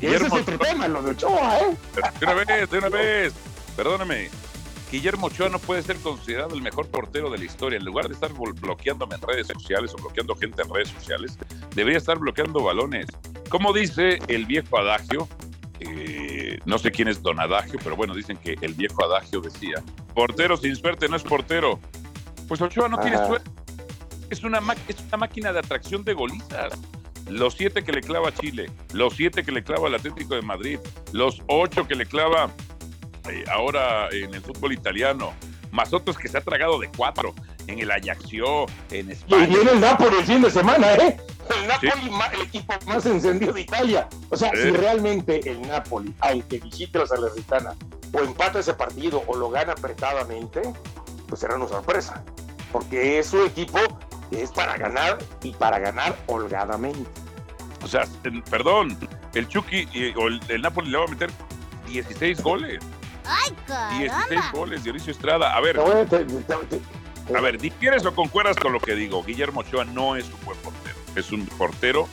Y 0.00 0.06
ese 0.06 0.14
es 0.14 0.22
Guillermo 0.22 0.36
otro 0.36 0.54
Ochoa. 0.54 0.68
tema, 0.68 0.88
lo 0.88 1.02
de 1.02 1.10
Ochoa, 1.10 1.58
¿eh? 1.60 1.76
De 2.20 2.26
una 2.26 2.34
vez, 2.34 2.70
de 2.70 2.78
una 2.78 2.88
vez. 2.88 3.34
Perdóname. 3.76 4.30
Guillermo 4.90 5.26
Ochoa 5.26 5.50
no 5.50 5.58
puede 5.58 5.82
ser 5.82 5.96
considerado 5.98 6.54
el 6.54 6.62
mejor 6.62 6.88
portero 6.88 7.30
de 7.30 7.38
la 7.38 7.44
historia. 7.44 7.78
En 7.78 7.84
lugar 7.84 8.08
de 8.08 8.14
estar 8.14 8.32
bloqueándome 8.32 9.16
en 9.16 9.20
redes 9.20 9.48
sociales 9.48 9.92
o 9.92 9.96
bloqueando 9.98 10.34
gente 10.34 10.62
en 10.62 10.72
redes 10.72 10.88
sociales, 10.88 11.36
debería 11.74 11.98
estar 11.98 12.18
bloqueando 12.18 12.62
balones. 12.62 13.06
Como 13.50 13.72
dice 13.74 14.18
el 14.28 14.46
viejo 14.46 14.78
adagio, 14.78 15.28
eh, 15.80 16.07
no 16.68 16.78
sé 16.78 16.90
quién 16.90 17.08
es 17.08 17.22
Don 17.22 17.40
Adagio, 17.40 17.78
pero 17.82 17.96
bueno, 17.96 18.14
dicen 18.14 18.36
que 18.36 18.56
el 18.60 18.74
viejo 18.74 19.02
adagio 19.04 19.40
decía, 19.40 19.82
portero 20.14 20.56
sin 20.56 20.76
suerte 20.76 21.08
no 21.08 21.16
es 21.16 21.22
portero. 21.22 21.80
Pues 22.46 22.60
Ochoa 22.60 22.88
no 22.88 22.98
tiene 23.00 23.16
suerte. 23.26 23.50
Es 24.30 24.44
una, 24.44 24.60
ma- 24.60 24.76
es 24.86 24.96
una 25.08 25.16
máquina 25.16 25.50
de 25.52 25.60
atracción 25.60 26.04
de 26.04 26.12
golistas. 26.12 26.74
Los 27.26 27.54
siete 27.54 27.82
que 27.82 27.92
le 27.92 28.02
clava 28.02 28.32
Chile, 28.34 28.70
los 28.92 29.14
siete 29.14 29.42
que 29.42 29.50
le 29.52 29.64
clava 29.64 29.88
el 29.88 29.94
Atlético 29.94 30.34
de 30.34 30.42
Madrid, 30.42 30.78
los 31.12 31.42
ocho 31.46 31.86
que 31.88 31.94
le 31.94 32.04
clava 32.06 32.50
eh, 33.30 33.44
ahora 33.50 34.08
en 34.12 34.34
el 34.34 34.40
fútbol 34.42 34.72
italiano, 34.74 35.32
más 35.70 35.92
otros 35.94 36.16
que 36.18 36.28
se 36.28 36.36
ha 36.38 36.40
tragado 36.42 36.78
de 36.78 36.88
cuatro 36.94 37.34
en 37.66 37.78
el 37.78 37.90
Ajaxio, 37.90 38.66
en 38.90 39.08
Y 39.08 39.12
España. 39.12 39.46
viene 39.46 39.70
el 39.72 39.80
Napoli 39.80 40.16
el 40.18 40.24
fin 40.24 40.42
de 40.42 40.50
semana, 40.50 40.94
¿eh? 40.94 41.16
El 41.50 41.66
Napoli, 41.66 42.10
el 42.34 42.40
equipo 42.42 42.74
más 42.86 43.06
encendido 43.06 43.52
de 43.52 43.60
Italia. 43.62 44.08
O 44.30 44.36
sea, 44.36 44.50
Sí. 44.54 44.62
si 44.62 44.70
realmente 44.70 45.40
el 45.50 45.62
Napoli, 45.62 46.14
aunque 46.20 46.58
visite 46.58 46.98
la 46.98 47.06
Salernitana, 47.06 47.74
o 48.12 48.20
empata 48.20 48.58
ese 48.60 48.74
partido 48.74 49.22
o 49.26 49.36
lo 49.36 49.50
gana 49.50 49.72
apretadamente, 49.72 50.62
pues 51.28 51.40
será 51.40 51.56
una 51.56 51.68
sorpresa. 51.68 52.22
Porque 52.72 53.18
es 53.18 53.32
un 53.32 53.46
equipo 53.46 53.78
que 54.30 54.42
es 54.42 54.50
para 54.50 54.76
ganar 54.76 55.18
y 55.42 55.52
para 55.52 55.78
ganar 55.78 56.16
holgadamente. 56.26 57.08
O 57.82 57.86
sea, 57.86 58.06
en- 58.24 58.42
perdón, 58.42 58.98
el 59.34 59.48
Chucky 59.48 59.88
eh, 59.94 60.14
o 60.16 60.28
el, 60.28 60.40
el 60.48 60.62
Napoli 60.62 60.90
le 60.90 60.98
va 60.98 61.04
a 61.04 61.08
meter 61.08 61.30
16 61.86 62.42
goles. 62.42 62.82
¡Ay, 63.24 63.54
16 63.98 64.10
caramba! 64.28 64.50
goles, 64.58 64.84
Dionisio 64.84 65.12
Estrada. 65.12 65.54
A 65.54 65.60
ver, 65.60 65.76
Te 65.76 65.82
voy 65.82 65.92
a- 66.00 66.06
te- 66.06 66.24
te- 66.24 66.42
te- 66.44 67.36
a 67.36 67.40
ver, 67.42 67.58
¿difieres 67.60 68.04
o 68.06 68.14
concuerdas 68.14 68.56
con 68.56 68.72
lo 68.72 68.80
que 68.80 68.94
digo? 68.94 69.22
Guillermo 69.22 69.60
Ochoa 69.60 69.84
no 69.84 70.16
es 70.16 70.24
un 70.26 70.44
buen 70.46 70.58
portero. 70.58 70.87
Es 71.18 71.32
un 71.32 71.46
portero 71.46 72.08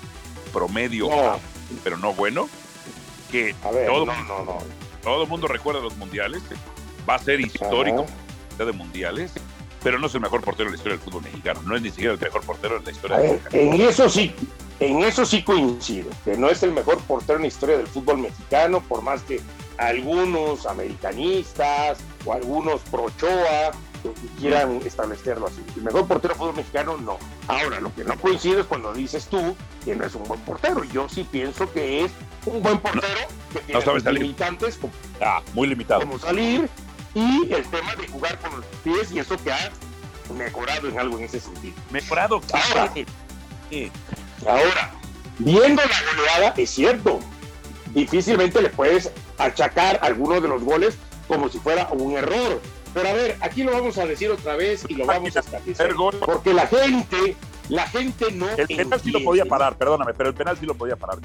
promedio, 0.51 1.09
No, 1.09 1.39
pero 1.83 1.97
no 1.97 2.13
bueno, 2.13 2.49
que 3.31 3.55
ver, 3.73 3.87
todo, 3.87 4.05
no, 4.05 4.13
todo 5.03 5.23
el 5.23 5.29
mundo 5.29 5.47
recuerda 5.47 5.81
los 5.81 5.95
mundiales. 5.97 6.41
Va 7.07 7.15
a 7.15 7.19
ser 7.19 7.39
histórico 7.39 8.05
de 8.57 8.71
mundiales, 8.71 9.31
pero 9.83 9.99
no 9.99 10.07
es 10.07 10.15
el 10.15 10.21
mejor 10.21 10.41
portero 10.41 10.69
de 10.69 10.71
la 10.71 10.77
historia 10.77 10.97
del 10.97 11.05
fútbol 11.05 11.23
mexicano. 11.23 11.61
No 11.63 11.75
es 11.75 11.81
ni 11.81 11.89
siquiera 11.89 12.13
el 12.13 12.19
mejor 12.19 12.41
portero 12.41 12.79
de 12.79 12.85
la 12.85 12.91
historia 12.91 13.17
del 13.17 13.39
fútbol 13.39 13.51
mexicano. 13.51 13.73
en 13.75 13.81
eso 13.81 14.09
sí, 14.09 14.33
en 14.79 15.03
eso 15.03 15.25
sí 15.25 15.43
coincido, 15.43 16.09
que 16.23 16.37
no 16.37 16.49
es 16.49 16.63
el 16.63 16.71
mejor 16.71 16.99
portero 17.01 17.37
en 17.37 17.43
la 17.43 17.47
historia 17.47 17.77
del 17.77 17.87
fútbol 17.87 18.19
mexicano, 18.19 18.81
por 18.81 19.01
más 19.01 19.21
que 19.23 19.41
algunos 19.77 20.65
americanistas 20.65 21.99
o 22.25 22.33
algunos 22.33 22.81
pro 22.81 23.03
Ochoa 23.03 23.67
eh, 23.67 23.71
quieran 24.39 24.81
establecerlo 24.85 25.47
así. 25.47 25.63
El 25.75 25.83
mejor 25.83 26.07
portero 26.07 26.33
del 26.33 26.39
fútbol 26.39 26.55
mexicano, 26.55 26.97
no. 26.97 27.17
Ahora, 27.47 27.79
lo 27.79 27.93
que 27.93 28.03
no 28.03 28.15
coincido 28.19 28.61
es 28.61 28.65
cuando 28.67 28.93
dices 28.93 29.27
tú 29.27 29.55
que 29.83 29.95
no 29.95 30.05
es 30.05 30.15
un 30.15 30.23
buen 30.23 30.39
portero. 30.41 30.83
Yo 30.85 31.07
sí 31.09 31.23
pienso 31.29 31.71
que 31.71 32.05
es 32.05 32.11
un 32.45 32.61
buen 32.61 32.79
portero 32.79 33.19
que 33.53 33.59
tiene 33.59 34.11
limitantes 34.13 34.77
como 34.77 34.93
Ah, 35.21 35.41
muy 35.53 35.67
limitado. 35.67 36.01
como 36.01 36.19
salir 36.19 36.69
y 37.13 37.51
el 37.53 37.63
tema 37.67 37.95
de 37.95 38.07
jugar 38.07 38.37
con 38.39 38.57
los 38.57 38.65
pies 38.83 39.11
y 39.11 39.19
eso 39.19 39.37
que 39.37 39.51
ha 39.51 39.71
mejorado 40.37 40.87
en 40.89 40.99
algo 40.99 41.17
en 41.17 41.25
ese 41.25 41.39
sentido. 41.39 41.75
Mejorado. 41.91 42.41
Ahora. 42.51 42.91
Ahora, 44.47 44.91
viendo 45.39 45.81
la 45.81 46.13
goleada, 46.17 46.53
es 46.57 46.69
cierto, 46.69 47.19
difícilmente 47.93 48.61
le 48.61 48.69
puedes 48.69 49.11
achacar 49.37 49.99
alguno 50.01 50.39
de 50.41 50.47
los 50.47 50.63
goles 50.63 50.97
como 51.27 51.49
si 51.49 51.57
fuera 51.59 51.87
un 51.91 52.13
error. 52.17 52.61
Pero 52.95 53.09
a 53.09 53.13
ver, 53.13 53.37
aquí 53.41 53.61
lo 53.63 53.73
vamos 53.73 53.97
a 53.97 54.05
decir 54.05 54.31
otra 54.31 54.55
vez 54.55 54.85
y 54.87 54.95
lo 54.95 55.05
vamos 55.05 55.35
a 55.35 55.41
establecer. 55.41 55.93
Porque 56.25 56.53
la 56.53 56.65
gente, 56.65 57.35
la 57.67 57.85
gente 57.89 58.31
no. 58.31 58.49
El 58.49 58.67
penal 58.67 59.01
sí 59.01 59.11
lo 59.11 59.21
podía 59.21 59.45
parar, 59.45 59.77
perdóname, 59.77 60.13
pero 60.13 60.29
el 60.29 60.35
penal 60.35 60.57
sí 60.57 60.65
lo 60.65 60.75
podía 60.75 60.95
parar. 60.95 61.19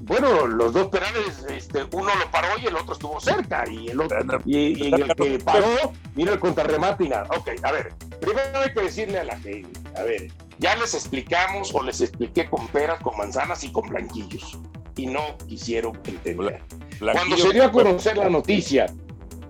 Bueno, 0.00 0.48
los 0.48 0.72
dos 0.72 0.88
penales, 0.88 1.46
este, 1.48 1.84
uno 1.92 2.10
lo 2.16 2.30
paró 2.32 2.48
y 2.60 2.66
el 2.66 2.74
otro 2.74 2.94
estuvo 2.94 3.20
cerca. 3.20 3.64
Y 3.70 3.90
el 3.90 4.00
otro, 4.00 4.18
y, 4.44 4.88
y 4.88 4.92
el 4.92 5.14
que 5.14 5.38
paró, 5.38 5.92
mira 6.16 6.32
el 6.32 6.40
contrarremate 6.40 7.04
y 7.04 7.08
nada. 7.10 7.28
Ok, 7.30 7.48
a 7.62 7.70
ver, 7.70 7.92
primero 8.20 8.58
hay 8.58 8.74
que 8.74 8.80
decirle 8.80 9.20
a 9.20 9.24
la 9.24 9.38
gente, 9.38 9.80
a 9.96 10.02
ver, 10.02 10.32
ya 10.58 10.74
les 10.74 10.94
explicamos 10.94 11.72
o 11.72 11.82
les 11.84 12.00
expliqué 12.00 12.50
con 12.50 12.66
peras, 12.68 13.00
con 13.00 13.16
manzanas 13.16 13.62
y 13.62 13.70
con 13.70 13.88
blanquillos. 13.88 14.58
Y 14.96 15.06
no 15.06 15.38
quisieron 15.46 15.96
entender. 16.04 16.60
Cuando 16.98 17.36
se 17.36 17.52
dio 17.52 17.64
a 17.64 17.70
conocer 17.70 18.16
la 18.16 18.28
noticia, 18.28 18.86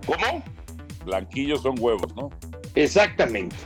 ¿cómo? 0.07 0.45
Blanquillos 1.05 1.63
son 1.63 1.77
huevos, 1.79 2.15
¿no? 2.15 2.31
Exactamente. 2.75 3.57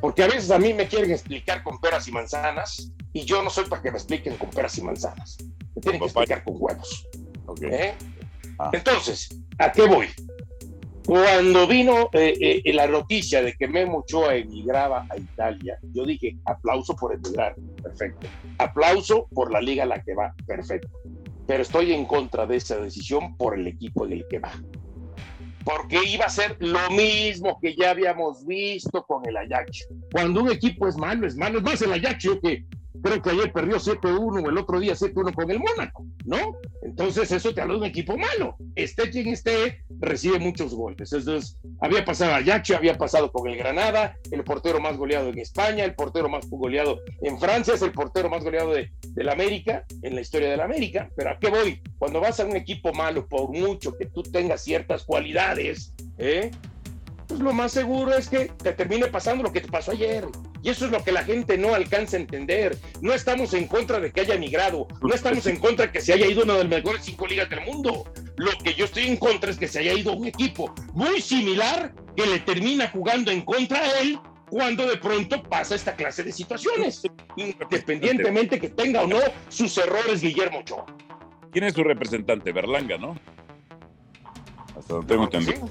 Porque 0.00 0.22
a 0.22 0.26
veces 0.26 0.50
a 0.50 0.58
mí 0.58 0.72
me 0.72 0.86
quieren 0.86 1.10
explicar 1.10 1.62
con 1.62 1.80
peras 1.80 2.06
y 2.08 2.12
manzanas 2.12 2.92
y 3.12 3.24
yo 3.24 3.42
no 3.42 3.50
soy 3.50 3.64
para 3.66 3.82
que 3.82 3.90
me 3.90 3.98
expliquen 3.98 4.36
con 4.36 4.50
peras 4.50 4.78
y 4.78 4.82
manzanas. 4.82 5.38
Me 5.74 5.82
tienen 5.82 6.00
que 6.00 6.06
explicar 6.06 6.44
con 6.44 6.54
huevos. 6.58 7.06
¿eh? 7.62 7.94
Ah. 8.58 8.70
Entonces, 8.72 9.28
¿a 9.58 9.72
qué 9.72 9.86
voy? 9.86 10.06
Cuando 11.08 11.66
vino 11.66 12.10
eh, 12.12 12.60
eh, 12.62 12.72
la 12.74 12.86
noticia 12.86 13.42
de 13.42 13.54
que 13.54 13.66
Memo 13.66 14.00
Ochoa 14.00 14.34
emigraba 14.34 15.06
a 15.08 15.16
Italia, 15.16 15.78
yo 15.94 16.04
dije, 16.04 16.36
aplauso 16.44 16.94
por 16.94 17.14
emigrar, 17.14 17.56
perfecto. 17.82 18.26
Aplauso 18.58 19.26
por 19.32 19.50
la 19.50 19.62
liga 19.62 19.84
a 19.84 19.86
la 19.86 20.02
que 20.02 20.14
va, 20.14 20.34
perfecto. 20.46 20.90
Pero 21.46 21.62
estoy 21.62 21.94
en 21.94 22.04
contra 22.04 22.44
de 22.46 22.56
esa 22.56 22.76
decisión 22.76 23.38
por 23.38 23.58
el 23.58 23.66
equipo 23.66 24.04
en 24.04 24.12
el 24.12 24.28
que 24.28 24.38
va. 24.38 24.52
Porque 25.68 26.00
iba 26.02 26.24
a 26.24 26.30
ser 26.30 26.56
lo 26.60 26.88
mismo 26.88 27.58
que 27.60 27.76
ya 27.76 27.90
habíamos 27.90 28.46
visto 28.46 29.04
con 29.04 29.26
el 29.28 29.36
Ajax. 29.36 29.86
Cuando 30.10 30.42
un 30.42 30.50
equipo 30.50 30.88
es 30.88 30.96
malo, 30.96 31.26
es 31.26 31.36
malo. 31.36 31.58
Es 31.58 31.64
más, 31.64 31.82
el 31.82 31.92
Ajax, 31.92 32.26
que 32.42 32.64
creo 33.02 33.20
que 33.20 33.30
ayer 33.30 33.52
perdió 33.52 33.76
7-1 33.76 34.46
o 34.46 34.48
el 34.48 34.56
otro 34.56 34.80
día 34.80 34.94
7-1 34.94 35.34
con 35.34 35.50
el 35.50 35.58
Mónaco, 35.58 36.06
¿no? 36.24 36.56
Entonces 36.80 37.30
eso 37.32 37.52
te 37.52 37.60
habla 37.60 37.74
de 37.74 37.80
un 37.80 37.84
equipo 37.84 38.16
malo. 38.16 38.56
Esté 38.76 39.10
quien 39.10 39.28
esté, 39.28 39.84
recibe 40.00 40.38
muchos 40.38 40.74
goles. 40.74 41.12
Entonces, 41.12 41.58
había 41.80 42.04
pasado 42.04 42.32
a 42.32 42.36
Ajax, 42.36 42.70
había 42.70 42.96
pasado 42.96 43.30
con 43.30 43.48
el 43.48 43.56
Granada, 43.56 44.16
el 44.30 44.44
portero 44.44 44.80
más 44.80 44.96
goleado 44.96 45.28
en 45.28 45.38
España, 45.38 45.84
el 45.84 45.94
portero 45.94 46.28
más 46.28 46.48
goleado 46.48 47.00
en 47.22 47.38
Francia, 47.38 47.74
es 47.74 47.82
el 47.82 47.92
portero 47.92 48.28
más 48.28 48.44
goleado 48.44 48.72
de, 48.72 48.90
del 49.02 49.28
América, 49.28 49.84
en 50.02 50.14
la 50.14 50.20
historia 50.20 50.50
del 50.50 50.60
América. 50.60 51.10
Pero 51.16 51.30
¿a 51.30 51.38
qué 51.38 51.50
voy? 51.50 51.82
Cuando 51.98 52.20
vas 52.20 52.40
a 52.40 52.46
un 52.46 52.56
equipo 52.56 52.92
malo, 52.92 53.26
por 53.26 53.50
mucho 53.50 53.96
que 53.96 54.06
tú 54.06 54.22
tengas 54.22 54.62
ciertas 54.62 55.04
cualidades, 55.04 55.94
¿eh? 56.18 56.50
pues 57.28 57.40
lo 57.40 57.52
más 57.52 57.72
seguro 57.72 58.14
es 58.14 58.28
que 58.28 58.46
te 58.46 58.72
termine 58.72 59.06
pasando 59.08 59.42
lo 59.42 59.52
que 59.52 59.60
te 59.60 59.68
pasó 59.68 59.92
ayer. 59.92 60.26
Y 60.62 60.70
eso 60.70 60.86
es 60.86 60.90
lo 60.90 61.04
que 61.04 61.12
la 61.12 61.22
gente 61.22 61.56
no 61.56 61.74
alcanza 61.74 62.16
a 62.16 62.20
entender. 62.20 62.76
No 63.00 63.12
estamos 63.12 63.54
en 63.54 63.68
contra 63.68 64.00
de 64.00 64.10
que 64.10 64.22
haya 64.22 64.36
migrado, 64.38 64.88
no 65.02 65.14
estamos 65.14 65.46
en 65.46 65.58
contra 65.58 65.86
de 65.86 65.92
que 65.92 66.00
se 66.00 66.14
haya 66.14 66.26
ido 66.26 66.42
una 66.42 66.54
de 66.54 66.64
las 66.64 66.68
mejores 66.68 67.04
cinco 67.04 67.26
ligas 67.26 67.48
del 67.50 67.60
mundo. 67.60 68.10
Lo 68.38 68.52
que 68.62 68.74
yo 68.74 68.84
estoy 68.84 69.06
en 69.06 69.16
contra 69.16 69.50
es 69.50 69.58
que 69.58 69.66
se 69.68 69.80
haya 69.80 69.92
ido 69.92 70.12
un 70.12 70.26
equipo 70.26 70.72
muy 70.94 71.20
similar 71.20 71.92
que 72.16 72.26
le 72.26 72.38
termina 72.38 72.88
jugando 72.88 73.30
en 73.30 73.42
contra 73.42 73.80
a 73.80 74.00
él 74.00 74.18
cuando 74.48 74.86
de 74.86 74.96
pronto 74.96 75.42
pasa 75.42 75.74
esta 75.74 75.94
clase 75.94 76.22
de 76.22 76.32
situaciones, 76.32 77.02
independientemente 77.36 78.58
que 78.58 78.68
tenga 78.68 79.02
o 79.02 79.06
no 79.06 79.18
sus 79.48 79.76
errores 79.76 80.22
Guillermo 80.22 80.60
Ochoa. 80.60 80.86
¿Quién 81.52 81.64
es 81.64 81.74
su 81.74 81.82
representante? 81.82 82.52
Berlanga, 82.52 82.96
¿no? 82.96 83.16
Hasta 84.78 84.94
donde 84.94 85.08
tengo 85.08 85.24
entendido. 85.24 85.70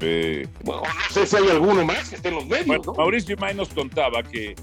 Eh, 0.00 0.46
Bueno, 0.62 0.82
no 0.82 1.14
sé 1.14 1.26
si 1.26 1.36
hay 1.36 1.48
alguno 1.48 1.84
más 1.84 2.10
que 2.10 2.16
esté 2.16 2.28
en 2.28 2.34
los 2.36 2.46
medios, 2.46 2.66
bueno, 2.66 2.82
¿no? 2.86 2.94
Mauricio 2.94 3.34
Imay 3.34 3.54
nos 3.54 3.68
contaba 3.70 4.22
que 4.22 4.54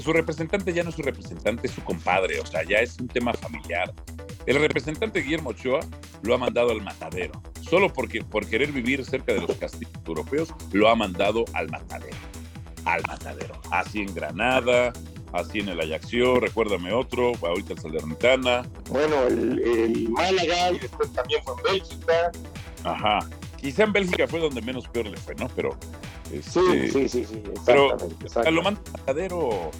su 0.00 0.12
representante 0.12 0.72
ya 0.72 0.82
no 0.82 0.90
es 0.90 0.96
su 0.96 1.02
representante, 1.02 1.66
es 1.66 1.72
su 1.72 1.82
compadre, 1.82 2.40
o 2.40 2.46
sea, 2.46 2.62
ya 2.64 2.78
es 2.78 2.98
un 2.98 3.08
tema 3.08 3.32
familiar. 3.34 3.92
El 4.46 4.58
representante 4.58 5.20
Guillermo 5.20 5.50
Ochoa 5.50 5.80
lo 6.22 6.34
ha 6.34 6.38
mandado 6.38 6.70
al 6.70 6.82
matadero. 6.82 7.40
Solo 7.60 7.92
porque, 7.92 8.22
por 8.22 8.46
querer 8.46 8.72
vivir 8.72 9.04
cerca 9.04 9.32
de 9.32 9.40
los 9.42 9.56
castillos 9.56 9.92
europeos, 10.06 10.48
lo 10.72 10.88
ha 10.88 10.94
mandado 10.94 11.44
al 11.52 11.68
matadero. 11.68 12.16
Al 12.84 13.02
matadero. 13.06 13.60
Así 13.70 14.00
en 14.00 14.14
Granada, 14.14 14.92
así 15.32 15.60
en 15.60 15.68
el 15.68 15.80
Ajaxio, 15.80 16.40
recuérdame 16.40 16.92
otro, 16.92 17.32
ahorita 17.42 17.74
el 17.74 17.78
Salernitana. 17.78 18.66
Bueno, 18.88 19.26
el, 19.26 19.60
el 19.60 20.08
Málaga 20.10 20.72
y 20.72 20.78
después 20.78 21.12
también 21.12 21.42
fue 21.44 21.54
en 21.54 21.62
Bélgica. 21.62 22.32
Ajá. 22.84 23.18
Quizá 23.60 23.84
en 23.84 23.92
Bélgica 23.92 24.26
fue 24.26 24.40
donde 24.40 24.62
menos 24.62 24.88
peor 24.88 25.06
le 25.06 25.16
fue, 25.18 25.34
¿no? 25.34 25.48
Pero. 25.48 25.76
Este, 26.32 26.90
sí, 26.90 26.90
sí, 26.90 27.08
sí, 27.08 27.24
sí. 27.24 27.42
Pero 27.66 27.96
lo 28.50 28.62
manda 28.62 28.80
al 28.80 28.92
matadero 28.92 29.70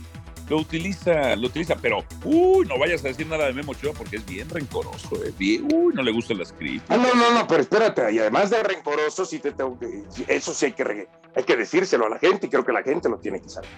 lo 0.51 0.57
utiliza, 0.57 1.37
lo 1.37 1.47
utiliza, 1.47 1.77
pero 1.77 2.05
uy, 2.25 2.67
no 2.67 2.77
vayas 2.77 3.05
a 3.05 3.09
decir 3.09 3.25
nada 3.29 3.47
de 3.47 3.53
Memo 3.53 3.71
Ochoa 3.71 3.93
porque 3.97 4.17
es 4.17 4.27
bien 4.27 4.51
rencoroso, 4.51 5.11
eh, 5.25 5.33
uy, 5.39 5.95
no 5.95 6.03
le 6.03 6.11
gusta 6.11 6.35
las 6.35 6.53
críticas. 6.53 6.91
Ah, 6.91 6.97
no, 6.97 7.15
no, 7.15 7.33
no, 7.33 7.47
pero 7.47 7.63
espérate, 7.63 8.13
y 8.13 8.19
además 8.19 8.51
de 8.51 8.61
rencoroso, 8.61 9.25
sí 9.25 9.39
te 9.39 9.53
tengo 9.53 9.79
que, 9.79 10.03
eso 10.27 10.53
sí 10.53 10.67
hay 10.67 10.73
que, 10.73 11.07
hay 11.37 11.45
que 11.45 11.57
decírselo 11.57 12.07
a 12.07 12.09
la 12.11 12.19
gente 12.19 12.49
y 12.49 12.51
creo 12.51 12.65
que 12.65 12.73
la 12.73 12.83
gente 12.83 13.09
lo 13.09 13.19
tiene 13.19 13.41
que 13.41 13.49
saber. 13.49 13.71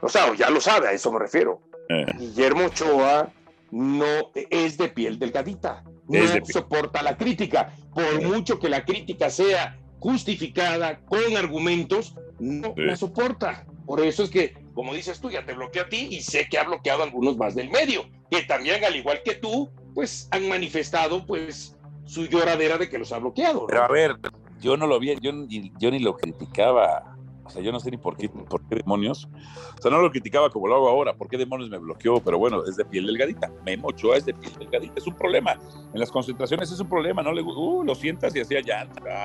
O 0.00 0.08
sea, 0.08 0.34
ya 0.34 0.50
lo 0.50 0.60
sabe, 0.60 0.88
a 0.88 0.92
eso 0.92 1.12
me 1.12 1.20
refiero. 1.20 1.60
Eh. 1.88 2.06
Guillermo 2.18 2.64
Ochoa 2.64 3.30
no 3.70 4.32
es 4.34 4.78
de 4.78 4.88
piel 4.88 5.16
delgadita, 5.16 5.84
no 6.08 6.18
soporta 6.44 7.04
la 7.04 7.16
crítica, 7.16 7.72
por 7.94 8.20
mucho 8.20 8.58
que 8.58 8.68
la 8.68 8.84
crítica 8.84 9.30
sea 9.30 9.78
justificada 10.00 10.98
con 11.04 11.36
argumentos, 11.36 12.16
no 12.40 12.74
la 12.76 12.96
soporta. 12.96 13.64
Por 13.86 14.00
eso 14.00 14.22
es 14.22 14.30
que, 14.30 14.54
como 14.74 14.94
dices 14.94 15.20
tú, 15.20 15.30
ya 15.30 15.44
te 15.44 15.54
bloqueó 15.54 15.82
a 15.82 15.88
ti 15.88 16.08
y 16.10 16.20
sé 16.20 16.48
que 16.48 16.58
ha 16.58 16.64
bloqueado 16.64 17.02
a 17.02 17.06
algunos 17.06 17.36
más 17.36 17.54
del 17.54 17.70
medio, 17.70 18.06
que 18.30 18.42
también, 18.42 18.84
al 18.84 18.96
igual 18.96 19.22
que 19.24 19.34
tú, 19.34 19.70
pues 19.94 20.28
han 20.30 20.48
manifestado 20.48 21.26
pues 21.26 21.76
su 22.04 22.26
lloradera 22.26 22.78
de 22.78 22.88
que 22.88 22.98
los 22.98 23.12
ha 23.12 23.18
bloqueado. 23.18 23.66
Pero 23.66 23.82
a 23.82 23.88
ver, 23.88 24.16
yo 24.60 24.76
no 24.76 24.86
lo 24.86 24.98
vi, 24.98 25.16
yo, 25.20 25.32
yo 25.78 25.90
ni 25.90 25.98
lo 25.98 26.16
criticaba. 26.16 27.16
O 27.44 27.52
sea, 27.52 27.62
yo 27.62 27.72
no 27.72 27.80
sé 27.80 27.90
ni 27.90 27.96
por 27.96 28.16
qué, 28.16 28.28
por 28.28 28.64
qué 28.68 28.76
demonios. 28.76 29.28
O 29.76 29.82
sea, 29.82 29.90
no 29.90 30.00
lo 30.00 30.10
criticaba 30.12 30.50
como 30.50 30.68
lo 30.68 30.76
hago 30.76 30.88
ahora. 30.88 31.14
¿Por 31.14 31.28
qué 31.28 31.36
demonios 31.36 31.68
me 31.68 31.78
bloqueó? 31.78 32.20
Pero 32.20 32.38
bueno, 32.38 32.64
es 32.64 32.76
de 32.76 32.84
piel 32.84 33.06
delgadita. 33.06 33.50
Memo 33.66 33.88
Ochoa 33.88 34.18
es 34.18 34.24
de 34.24 34.34
piel 34.34 34.52
delgadita. 34.56 34.94
Es 34.96 35.06
un 35.08 35.16
problema. 35.16 35.58
En 35.92 35.98
las 35.98 36.12
concentraciones 36.12 36.70
es 36.70 36.78
un 36.78 36.88
problema. 36.88 37.24
No 37.24 37.32
le 37.32 37.42
uh, 37.42 37.82
lo 37.82 37.94
sientas 37.96 38.36
y 38.36 38.40
hacía 38.40 38.60
llanta. 38.60 39.24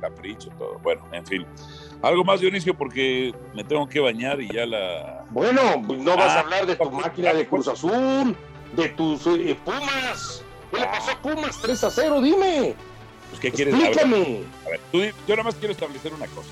Capricho, 0.00 0.50
todo. 0.58 0.78
Bueno, 0.82 1.02
en 1.12 1.26
fin. 1.26 1.46
Algo 2.02 2.24
más, 2.24 2.40
Dionisio, 2.40 2.76
porque 2.76 3.34
me 3.54 3.64
tengo 3.64 3.88
que 3.88 4.00
bañar 4.00 4.40
y 4.40 4.48
ya 4.52 4.66
la. 4.66 5.24
Bueno, 5.30 5.62
no 5.88 6.16
vas 6.16 6.32
a 6.32 6.36
ah, 6.36 6.40
hablar 6.40 6.66
de 6.66 6.76
tu 6.76 6.90
máquina 6.90 7.32
de 7.32 7.46
Cruz 7.46 7.68
Azul, 7.68 8.36
de 8.72 8.88
tus 8.90 9.26
eh, 9.26 9.56
Pumas. 9.64 10.42
¿Qué 10.70 10.80
le 10.80 10.86
pasó 10.86 11.12
a 11.12 11.22
Pumas 11.22 11.58
3 11.62 11.84
a 11.84 11.90
0? 11.90 12.20
Dime. 12.20 12.74
Pues, 13.30 13.40
¿qué 13.40 13.50
quieres 13.50 13.74
Explícame. 13.74 14.44
A 14.66 14.70
ver, 14.70 14.80
tú, 14.92 14.98
yo 15.00 15.36
nada 15.36 15.44
más 15.44 15.54
quiero 15.56 15.72
establecer 15.72 16.12
una 16.12 16.26
cosa. 16.26 16.48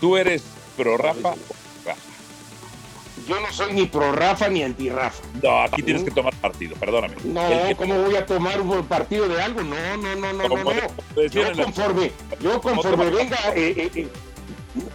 ¿Tú 0.00 0.16
eres 0.16 0.44
pro 0.76 0.96
Rafa 0.96 1.30
o 1.30 1.32
Rafa? 1.32 1.63
Yo 3.26 3.40
no 3.40 3.50
soy 3.52 3.72
ni 3.72 3.86
pro 3.86 4.12
Rafa 4.12 4.48
ni 4.48 4.62
anti 4.62 4.90
Rafa. 4.90 5.22
No, 5.42 5.62
aquí 5.62 5.82
tienes 5.82 6.04
que 6.04 6.10
tomar 6.10 6.34
partido, 6.36 6.76
perdóname. 6.76 7.14
No, 7.24 7.42
¿cómo 7.76 8.02
voy 8.02 8.16
a 8.16 8.26
tomar 8.26 8.60
un 8.60 8.86
partido 8.86 9.28
de 9.28 9.40
algo? 9.40 9.62
No, 9.62 9.96
no, 9.96 10.14
no, 10.14 10.32
no, 10.32 10.48
no. 10.48 10.64
no. 10.64 11.22
Yo 11.30 11.52
conforme, 11.54 12.12
yo 12.40 12.60
conforme 12.60 13.10
venga, 13.10 13.38
eh, 13.54 13.74
eh, 13.76 13.90
eh 13.94 14.08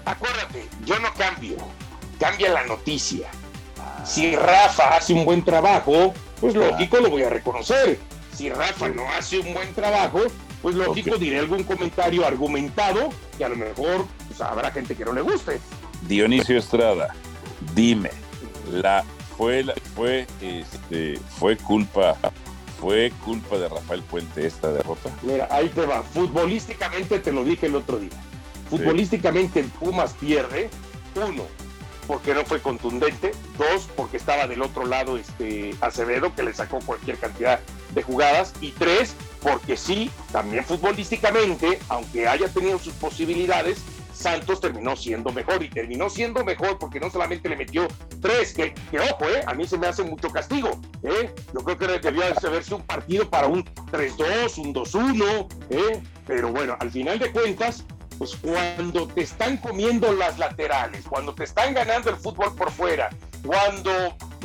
acuérdate, 0.05 0.67
yo 0.85 0.99
no 0.99 1.11
cambio, 1.13 1.57
cambia 2.19 2.51
la 2.51 2.65
noticia. 2.65 3.29
Si 4.03 4.35
Rafa 4.35 4.97
hace 4.97 5.13
un 5.13 5.25
buen 5.25 5.43
trabajo, 5.43 6.13
pues 6.39 6.53
lógico 6.55 6.97
lo 6.97 7.09
voy 7.09 7.23
a 7.23 7.29
reconocer. 7.29 7.99
Si 8.33 8.49
Rafa 8.49 8.89
no 8.89 9.09
hace 9.09 9.39
un 9.39 9.53
buen 9.53 9.73
trabajo, 9.73 10.21
pues 10.61 10.75
lógico 10.75 11.17
diré 11.17 11.39
algún 11.39 11.63
comentario 11.63 12.25
argumentado 12.25 13.09
que 13.37 13.45
a 13.45 13.49
lo 13.49 13.55
mejor 13.55 14.05
pues, 14.27 14.39
habrá 14.41 14.71
gente 14.71 14.95
que 14.95 15.05
no 15.05 15.13
le 15.13 15.21
guste. 15.21 15.59
Dionisio 16.03 16.57
Estrada, 16.57 17.13
dime, 17.73 18.11
la 18.71 19.03
fue 19.37 19.65
fue 19.95 20.27
este 20.41 21.19
fue 21.37 21.57
culpa 21.57 22.17
fue 22.79 23.11
culpa 23.25 23.57
de 23.57 23.67
Rafael 23.67 24.01
Puente 24.03 24.45
esta 24.45 24.71
derrota. 24.71 25.09
Mira, 25.21 25.47
ahí 25.51 25.67
te 25.69 25.85
va. 25.85 26.01
Futbolísticamente 26.01 27.19
te 27.19 27.31
lo 27.31 27.43
dije 27.43 27.65
el 27.65 27.75
otro 27.75 27.99
día. 27.99 28.09
Futbolísticamente 28.69 29.59
el 29.59 29.67
Pumas 29.67 30.13
pierde, 30.13 30.69
uno, 31.15 31.43
porque 32.07 32.33
no 32.33 32.45
fue 32.45 32.61
contundente, 32.61 33.31
dos, 33.57 33.89
porque 33.95 34.17
estaba 34.17 34.47
del 34.47 34.61
otro 34.61 34.85
lado 34.85 35.17
este 35.17 35.75
Acevedo, 35.81 36.33
que 36.35 36.43
le 36.43 36.53
sacó 36.53 36.79
cualquier 36.79 37.17
cantidad 37.17 37.59
de 37.93 38.03
jugadas, 38.03 38.53
y 38.61 38.71
tres, 38.71 39.15
porque 39.41 39.75
sí, 39.75 40.09
también 40.31 40.63
futbolísticamente, 40.63 41.79
aunque 41.89 42.27
haya 42.27 42.47
tenido 42.47 42.79
sus 42.79 42.93
posibilidades, 42.93 43.79
Santos 44.19 44.59
terminó 44.59 44.95
siendo 44.95 45.31
mejor 45.31 45.63
y 45.63 45.69
terminó 45.69 46.09
siendo 46.09 46.43
mejor 46.43 46.77
porque 46.77 46.99
no 46.99 47.09
solamente 47.09 47.47
le 47.47 47.55
metió 47.55 47.87
tres, 48.21 48.53
que, 48.53 48.73
que 48.91 48.99
ojo, 48.99 49.25
eh, 49.25 49.43
a 49.47 49.53
mí 49.53 49.65
se 49.65 49.77
me 49.77 49.87
hace 49.87 50.03
mucho 50.03 50.29
castigo. 50.29 50.79
Eh. 51.03 51.33
Yo 51.53 51.63
creo 51.63 51.77
que 51.77 51.87
debió 51.87 52.23
haberse 52.25 52.75
un 52.75 52.83
partido 52.83 53.29
para 53.29 53.47
un 53.47 53.63
3-2, 53.63 54.57
un 54.57 54.73
2-1, 54.73 55.47
eh. 55.69 56.03
pero 56.27 56.51
bueno, 56.51 56.75
al 56.79 56.91
final 56.91 57.17
de 57.17 57.31
cuentas, 57.31 57.85
pues 58.17 58.35
cuando 58.35 59.07
te 59.07 59.21
están 59.21 59.55
comiendo 59.57 60.11
las 60.11 60.37
laterales, 60.37 61.05
cuando 61.07 61.33
te 61.33 61.45
están 61.45 61.73
ganando 61.73 62.09
el 62.09 62.17
fútbol 62.17 62.53
por 62.53 62.69
fuera, 62.71 63.09
cuando 63.45 63.91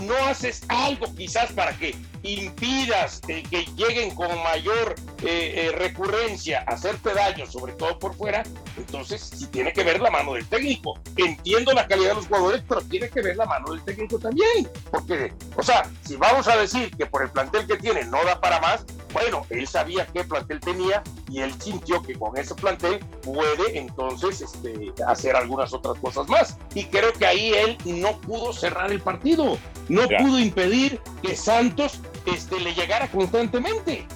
no 0.01 0.15
haces 0.29 0.63
algo 0.69 1.13
quizás 1.17 1.51
para 1.53 1.77
que 1.77 1.97
impidas 2.25 3.21
que 3.21 3.43
lleguen 3.77 4.15
con 4.15 4.29
mayor 4.43 4.95
eh, 5.23 5.69
eh, 5.69 5.73
recurrencia 5.73 6.65
a 6.67 6.75
hacerte 6.75 7.15
daño, 7.15 7.47
sobre 7.47 7.73
todo 7.73 7.99
por 7.99 8.15
fuera, 8.15 8.43
entonces 8.77 9.23
sí 9.35 9.47
tiene 9.47 9.73
que 9.73 9.83
ver 9.83 10.01
la 10.01 10.11
mano 10.11 10.35
del 10.35 10.47
técnico. 10.47 10.99
Entiendo 11.17 11.73
la 11.73 11.87
calidad 11.87 12.11
de 12.11 12.15
los 12.17 12.27
jugadores, 12.27 12.63
pero 12.69 12.83
tiene 12.83 13.09
que 13.09 13.23
ver 13.23 13.37
la 13.37 13.47
mano 13.47 13.73
del 13.73 13.83
técnico 13.85 14.19
también. 14.19 14.69
Porque, 14.91 15.33
o 15.57 15.63
sea, 15.63 15.89
si 16.03 16.17
vamos 16.17 16.47
a 16.49 16.57
decir 16.57 16.91
que 16.97 17.07
por 17.07 17.23
el 17.23 17.31
plantel 17.31 17.67
que 17.67 17.77
tiene 17.77 18.05
no 18.05 18.23
da 18.25 18.39
para 18.41 18.61
más, 18.61 18.85
bueno, 19.15 19.47
él 19.49 19.67
sabía 19.67 20.07
qué 20.07 20.25
plantel 20.25 20.61
tenía 20.61 21.03
y 21.31 21.41
él 21.41 21.55
sintió 21.59 22.03
que 22.03 22.15
con 22.15 22.37
ese 22.37 22.55
plantel 22.55 22.99
puede 23.23 23.79
entonces 23.79 24.43
este, 24.43 24.93
hacer 25.07 25.37
algunas 25.37 25.73
otras 25.73 25.99
cosas 26.01 26.29
más. 26.29 26.59
Y 26.75 26.85
creo 26.85 27.13
que 27.13 27.27
ahí 27.27 27.53
él 27.55 27.79
no 27.85 28.21
pudo 28.21 28.53
cerrar 28.53 28.93
el 28.93 29.01
partido, 29.01 29.57
no 29.89 30.03
pudo 30.19 30.39
impedir 30.39 31.01
que 31.23 31.37
Santos 31.37 32.01
este, 32.27 32.61
le 32.61 32.75
llegara 32.75 33.11
constantemente. 33.11 34.07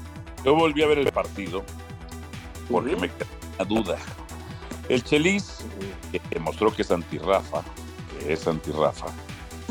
Yo 0.44 0.54
volví 0.54 0.82
a 0.82 0.86
ver 0.86 0.98
el 0.98 1.12
partido 1.12 1.64
porque 2.70 2.96
me 2.96 3.08
quedó 3.08 3.26
una 3.56 3.64
duda. 3.64 3.98
El 4.88 5.02
Chelis, 5.04 5.58
que 6.10 6.20
demostró 6.30 6.74
que 6.74 6.82
es 6.82 6.90
anti-Rafa, 6.90 7.62
que 8.18 8.32
es 8.32 8.46
anti-Rafa, 8.46 9.08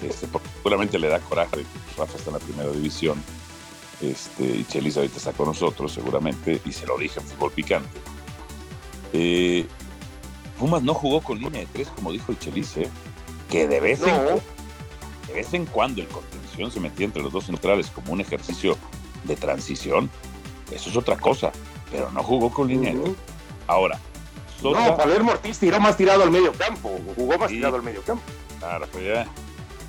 este, 0.04 0.28
porque 0.28 0.48
seguramente 0.58 1.00
le 1.00 1.08
da 1.08 1.20
coraje 1.20 1.58
de 1.58 1.64
que 1.64 1.70
Rafa 1.98 2.18
está 2.18 2.30
en 2.30 2.34
la 2.34 2.40
primera 2.40 2.70
división 2.70 3.22
este, 4.02 4.44
y 4.44 4.66
Chelis 4.66 4.96
ahorita 4.98 5.18
está 5.18 5.34
con 5.34 5.48
nosotros 5.48 5.92
seguramente, 5.92 6.62
y 6.66 6.72
se 6.72 6.86
lo 6.86 6.98
dije 6.98 7.20
en 7.20 7.26
fútbol 7.26 7.52
picante. 7.52 8.00
Eh, 9.14 9.66
Pumas 10.60 10.84
no 10.84 10.94
jugó 10.94 11.22
con 11.22 11.40
línea 11.40 11.62
de 11.62 11.68
tres, 11.68 11.88
como 11.90 12.12
dijo 12.12 12.32
el 12.32 12.40
Chelis, 12.40 12.78
¿eh? 12.78 12.90
que 13.50 13.68
de 13.68 13.80
vez, 13.80 14.02
en, 14.02 14.16
de 15.28 15.34
vez 15.34 15.54
en 15.54 15.66
cuando 15.66 16.02
el 16.02 16.08
se 16.72 16.80
metía 16.80 17.06
entre 17.06 17.22
los 17.22 17.32
dos 17.32 17.46
centrales 17.46 17.90
como 17.90 18.14
un 18.14 18.22
ejercicio 18.22 18.78
de 19.24 19.36
transición, 19.36 20.10
eso 20.72 20.90
es 20.90 20.96
otra 20.98 21.18
cosa, 21.18 21.52
pero 21.92 22.12
no 22.12 22.24
jugó 22.24 22.52
con 22.52 22.68
línea. 22.68 22.94
Ahora, 23.68 24.00
Sosa, 24.62 24.88
no, 24.88 24.98
Palermo 24.98 25.32
Ortiz 25.32 25.60
tiró 25.60 25.80
más 25.80 25.98
tirado 25.98 26.24
al 26.24 26.32
medio 26.32 26.52
campo, 26.54 27.00
jugó 27.16 27.38
más 27.38 27.50
tirado 27.50 27.76
al 27.76 27.84
medio 27.84 28.02
campo. 28.02 28.24
Claro, 28.60 28.88
pues 28.92 29.06
ya. 29.06 29.28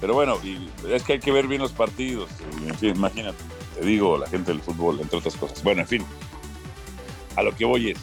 Pero 0.01 0.15
bueno, 0.15 0.39
y 0.45 0.69
es 0.91 1.03
que 1.03 1.15
hay 1.15 1.21
que 1.21 1.33
ver 1.33 1.47
bien 1.47 1.61
los 1.61 1.73
partidos. 1.73 2.31
En 2.67 2.75
fin, 2.77 2.95
imagínate 2.95 3.43
te 3.79 3.87
digo, 3.87 4.19
la 4.19 4.27
gente 4.27 4.53
del 4.53 4.61
fútbol, 4.61 5.01
entre 5.01 5.19
otras 5.19 5.37
cosas. 5.37 5.63
Bueno, 5.63 5.83
en 5.83 5.87
fin, 5.87 6.05
a 7.37 7.43
lo 7.43 7.55
que 7.55 7.65
voy 7.65 7.91
es, 7.91 7.99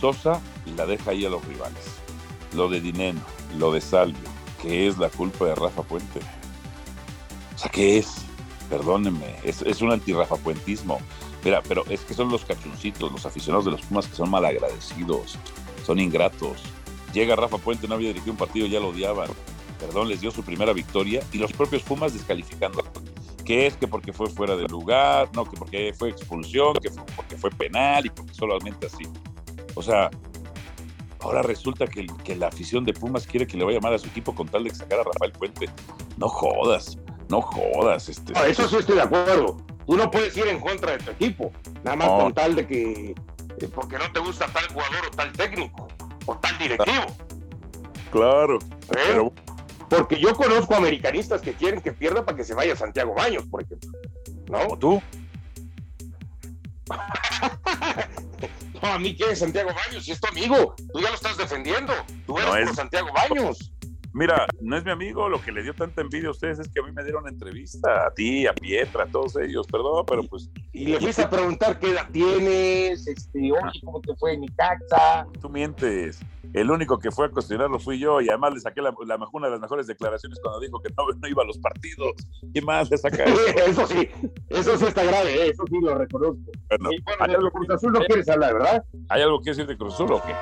Sosa 0.00 0.40
la 0.76 0.86
deja 0.86 1.12
ahí 1.12 1.24
a 1.24 1.30
los 1.30 1.44
rivales. 1.46 1.84
Lo 2.54 2.68
de 2.68 2.80
Dineno, 2.80 3.20
lo 3.56 3.72
de 3.72 3.80
Salvio, 3.80 4.28
que 4.60 4.86
es 4.86 4.98
la 4.98 5.08
culpa 5.08 5.46
de 5.46 5.54
Rafa 5.54 5.82
Puente. 5.82 6.20
O 7.58 7.60
sea, 7.60 7.72
¿qué 7.72 7.98
es? 7.98 8.18
Perdónenme, 8.70 9.34
es, 9.42 9.62
es 9.62 9.82
un 9.82 9.90
anti-Rafa-puentismo. 9.90 11.00
Mira, 11.42 11.60
pero 11.66 11.84
es 11.90 12.02
que 12.02 12.14
son 12.14 12.28
los 12.30 12.44
cachuncitos, 12.44 13.10
los 13.10 13.26
aficionados 13.26 13.64
de 13.64 13.72
los 13.72 13.82
Pumas 13.82 14.06
que 14.06 14.14
son 14.14 14.30
malagradecidos, 14.30 15.36
son 15.84 15.98
ingratos. 15.98 16.62
Llega 17.12 17.34
Rafa 17.34 17.58
Puente, 17.58 17.88
no 17.88 17.96
había 17.96 18.10
dirigido 18.10 18.30
un 18.30 18.38
partido, 18.38 18.68
ya 18.68 18.78
lo 18.78 18.90
odiaban. 18.90 19.28
Perdón, 19.80 20.06
les 20.08 20.20
dio 20.20 20.30
su 20.30 20.44
primera 20.44 20.72
victoria 20.72 21.20
y 21.32 21.38
los 21.38 21.52
propios 21.52 21.82
Pumas 21.82 22.12
descalificando 22.12 22.84
que 23.44 23.66
es 23.66 23.76
que 23.76 23.88
porque 23.88 24.12
fue 24.12 24.28
fuera 24.28 24.54
de 24.54 24.68
lugar, 24.68 25.28
no, 25.34 25.44
que 25.44 25.56
porque 25.56 25.92
fue 25.98 26.10
expulsión, 26.10 26.74
que 26.74 26.90
porque 27.16 27.36
fue 27.36 27.50
penal 27.50 28.06
y 28.06 28.10
porque 28.10 28.34
solamente 28.34 28.86
así. 28.86 29.04
O 29.74 29.82
sea, 29.82 30.10
ahora 31.18 31.42
resulta 31.42 31.88
que, 31.88 32.06
que, 32.22 32.36
la 32.36 32.48
afición 32.48 32.84
de 32.84 32.92
Pumas 32.92 33.26
quiere 33.26 33.48
que 33.48 33.56
le 33.56 33.64
vaya 33.64 33.80
mal 33.80 33.94
a 33.94 33.98
su 33.98 34.06
equipo 34.06 34.32
con 34.32 34.46
tal 34.46 34.62
de 34.62 34.70
sacar 34.70 35.00
a 35.00 35.02
Rafael 35.02 35.32
Puente. 35.32 35.68
No 36.18 36.28
jodas, 36.28 36.98
no 37.28 37.40
jodas. 37.42 38.08
Este, 38.08 38.32
eso 38.50 38.68
sí 38.68 38.76
estoy 38.76 38.96
de 38.96 39.02
acuerdo. 39.02 39.56
Tú 39.86 39.96
no 39.96 40.10
puedes 40.10 40.36
ir 40.36 40.46
en 40.48 40.60
contra 40.60 40.92
de 40.92 40.98
tu 40.98 41.10
equipo, 41.10 41.50
nada 41.82 41.96
más 41.96 42.08
No. 42.08 42.18
con 42.18 42.34
tal 42.34 42.54
de 42.54 42.66
que, 42.66 43.14
eh, 43.60 43.68
porque 43.74 43.96
no 43.98 44.10
te 44.12 44.20
gusta 44.20 44.46
tal 44.46 44.66
jugador 44.68 45.06
o 45.06 45.10
tal 45.16 45.32
técnico 45.32 45.88
o 46.26 46.36
tal 46.38 46.58
directivo. 46.58 47.06
Claro. 48.10 48.58
¿eh? 48.58 48.66
Pero 48.90 49.32
Porque 49.88 50.20
yo 50.20 50.34
conozco 50.34 50.74
americanistas 50.74 51.40
que 51.40 51.54
quieren 51.54 51.80
que 51.80 51.92
pierda 51.92 52.22
para 52.24 52.36
que 52.36 52.44
se 52.44 52.52
vaya 52.52 52.76
Santiago 52.76 53.14
Baños, 53.14 53.44
por 53.50 53.62
ejemplo. 53.62 53.90
¿No? 54.50 54.76
tú, 54.76 55.00
No, 58.82 58.88
a 58.92 58.98
mí 58.98 59.16
que 59.16 59.30
es 59.32 59.38
Santiago 59.40 59.70
Baños, 59.74 60.04
si 60.04 60.12
es 60.12 60.20
tu 60.20 60.28
amigo, 60.28 60.74
tú 60.92 61.00
ya 61.00 61.08
lo 61.08 61.14
estás 61.16 61.36
defendiendo. 61.36 61.92
Tú 62.26 62.38
eres 62.38 62.48
No, 62.50 62.56
es- 62.56 62.66
por 62.66 62.76
Santiago 62.76 63.08
Baños. 63.12 63.72
Mira, 64.18 64.46
no 64.60 64.76
es 64.76 64.84
mi 64.84 64.90
amigo, 64.90 65.28
lo 65.28 65.40
que 65.40 65.52
le 65.52 65.62
dio 65.62 65.72
tanta 65.74 66.02
envidia 66.02 66.28
a 66.28 66.32
ustedes 66.32 66.58
es 66.58 66.68
que 66.68 66.80
a 66.80 66.82
mí 66.82 66.92
me 66.92 67.02
dieron 67.04 67.26
entrevista, 67.28 68.06
a 68.06 68.10
ti, 68.12 68.46
a 68.46 68.52
Pietra, 68.52 69.04
a 69.04 69.06
todos 69.06 69.36
ellos, 69.36 69.66
perdón, 69.66 70.04
pero 70.08 70.22
pues 70.24 70.50
Y 70.72 70.86
le 70.86 71.00
fuiste 71.00 71.22
a 71.22 71.30
preguntar 71.30 71.78
qué 71.78 71.90
edad 71.90 72.08
tienes, 72.12 73.06
este, 73.06 73.38
oye, 73.52 73.80
¿cómo 73.84 74.00
te 74.00 74.14
fue 74.16 74.34
en 74.34 74.40
Nicaxa? 74.42 75.26
tú 75.40 75.48
mientes. 75.48 76.20
El 76.54 76.70
único 76.70 76.98
que 76.98 77.10
fue 77.10 77.26
a 77.26 77.30
cuestionarlo 77.30 77.78
fui 77.78 77.98
yo 77.98 78.20
y 78.22 78.28
además 78.30 78.54
le 78.54 78.60
saqué 78.60 78.80
la, 78.80 78.94
la- 79.06 79.28
una 79.32 79.48
de 79.48 79.52
las 79.52 79.60
mejores 79.60 79.86
declaraciones 79.86 80.38
cuando 80.42 80.60
dijo 80.60 80.80
que 80.80 80.88
no, 80.96 81.04
no 81.20 81.28
iba 81.28 81.42
a 81.42 81.46
los 81.46 81.58
partidos. 81.58 82.12
¿Qué 82.54 82.62
más 82.62 82.90
le 82.90 82.96
saca 82.96 83.24
eso? 83.24 83.38
eso 83.66 83.86
sí, 83.86 84.08
eso 84.48 84.78
sí 84.78 84.84
está 84.86 85.04
grave, 85.04 85.34
¿eh? 85.34 85.50
eso 85.50 85.64
sí 85.68 85.76
lo 85.80 85.94
reconozco. 85.94 86.40
Bueno, 86.70 86.90
y 86.92 87.02
bueno, 87.02 87.18
¿hay, 87.20 87.28
de 87.28 87.34
algo, 87.34 87.46
lo 87.48 87.50
Cruz 87.52 87.70
Azul 87.70 87.92
no 87.92 88.00
quieres 88.00 88.28
hablar, 88.30 88.54
¿verdad? 88.54 88.84
hay 89.10 89.22
algo 89.22 89.40
que 89.42 89.50
decir 89.50 89.66
de 89.66 89.76
Cruz 89.76 89.94
Azul 89.94 90.10
o 90.12 90.22
qué? 90.22 90.38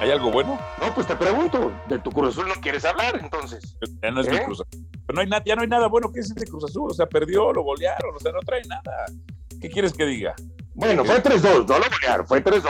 ¿Hay 0.00 0.10
algo 0.10 0.30
bueno? 0.30 0.58
No, 0.80 0.94
pues 0.94 1.06
te 1.06 1.16
pregunto, 1.16 1.72
de 1.88 1.98
tu 1.98 2.10
Cruz 2.10 2.36
Azul 2.36 2.48
no 2.48 2.54
quieres 2.60 2.84
hablar, 2.84 3.18
entonces. 3.20 3.76
Ya 4.02 4.10
no 4.10 4.20
es 4.20 4.28
mi 4.28 4.36
¿Eh? 4.36 4.42
Cruz 4.44 4.60
Azul. 4.60 4.86
Pero 5.06 5.24
no 5.24 5.36
hay 5.36 5.42
ya 5.44 5.56
no 5.56 5.62
hay 5.62 5.68
nada 5.68 5.88
bueno 5.88 6.10
que 6.12 6.20
decir 6.20 6.34
de 6.34 6.46
Cruz 6.46 6.64
Azul. 6.64 6.90
O 6.90 6.94
sea, 6.94 7.06
perdió, 7.06 7.52
lo 7.52 7.62
golearon, 7.62 8.14
o 8.14 8.18
sea, 8.18 8.32
no 8.32 8.40
trae 8.40 8.62
nada. 8.64 9.06
¿Qué 9.60 9.68
quieres 9.68 9.92
que 9.92 10.04
diga? 10.04 10.34
Bueno, 10.74 11.04
fue 11.04 11.22
3-2, 11.22 11.66
no 11.66 11.78
lo 11.78 11.84
golearon, 11.90 12.26
fue 12.26 12.42
3-2. 12.42 12.62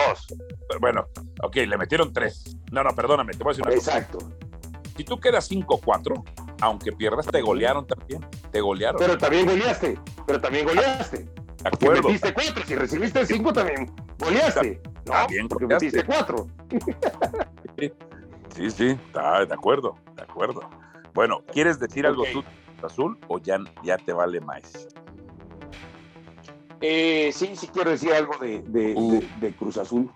Pero 0.68 0.80
bueno, 0.80 1.06
ok, 1.42 1.56
le 1.56 1.76
metieron 1.76 2.12
tres. 2.12 2.56
No, 2.72 2.82
no, 2.82 2.94
perdóname, 2.94 3.32
te 3.32 3.44
voy 3.44 3.50
a 3.50 3.52
decir 3.52 3.66
una 3.66 3.74
cosa. 3.76 3.98
Exacto. 3.98 4.18
Si 4.96 5.04
tú 5.04 5.20
quedas 5.20 5.50
5-4, 5.50 6.24
aunque 6.60 6.92
pierdas, 6.92 7.26
te 7.26 7.40
golearon 7.40 7.86
también. 7.86 8.26
Te 8.50 8.60
golearon. 8.60 8.98
Pero 8.98 9.18
también 9.18 9.46
goleaste, 9.46 9.98
pero 10.26 10.40
también 10.40 10.66
goleaste. 10.66 11.28
De 11.62 11.68
acuerdo. 11.68 12.02
metiste 12.08 12.32
4, 12.34 12.64
si 12.66 12.74
recibiste 12.74 13.26
5 13.26 13.52
también 13.52 13.92
goleaste. 14.18 14.80
No, 15.06 15.12
También 15.12 15.48
porque 15.48 15.66
metiste 15.66 16.04
4. 16.04 16.46
Sí, 18.54 18.70
sí, 18.70 18.86
está 18.88 19.44
de 19.44 19.54
acuerdo, 19.54 19.94
de 20.16 20.22
acuerdo. 20.22 20.60
Bueno, 21.14 21.42
¿quieres 21.52 21.78
decir 21.78 22.06
algo 22.06 22.22
Ok. 22.22 22.28
tú, 22.32 22.42
Cruz 22.42 22.92
Azul, 22.92 23.18
o 23.28 23.38
ya, 23.38 23.58
ya 23.84 23.96
te 23.98 24.12
vale 24.12 24.40
más? 24.40 24.88
Eh, 26.80 27.30
sí, 27.32 27.50
sí 27.56 27.66
quiero 27.68 27.90
decir 27.90 28.12
algo 28.12 28.36
de, 28.38 28.60
de, 28.62 28.94
Uh. 28.96 29.12
de- 29.12 29.28
de 29.40 29.52
Cruz 29.54 29.76
Azul. 29.78 30.10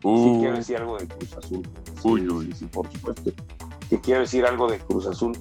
Sí 0.00 0.08
Uh, 0.08 0.40
quiero 0.40 0.56
decir 0.56 0.76
algo 0.76 0.96
de 0.98 1.08
Cruz 1.08 1.36
Azul. 1.36 1.68
Sí, 1.84 2.08
Uy, 2.08 2.28
uy. 2.28 2.46
sí, 2.46 2.52
sí, 2.60 2.64
por 2.66 2.90
supuesto. 2.92 3.32
Que 3.90 4.00
quiero 4.00 4.20
decir 4.20 4.44
algo 4.46 4.70
de 4.70 4.78
Cruz 4.78 5.06
Azul. 5.06 5.36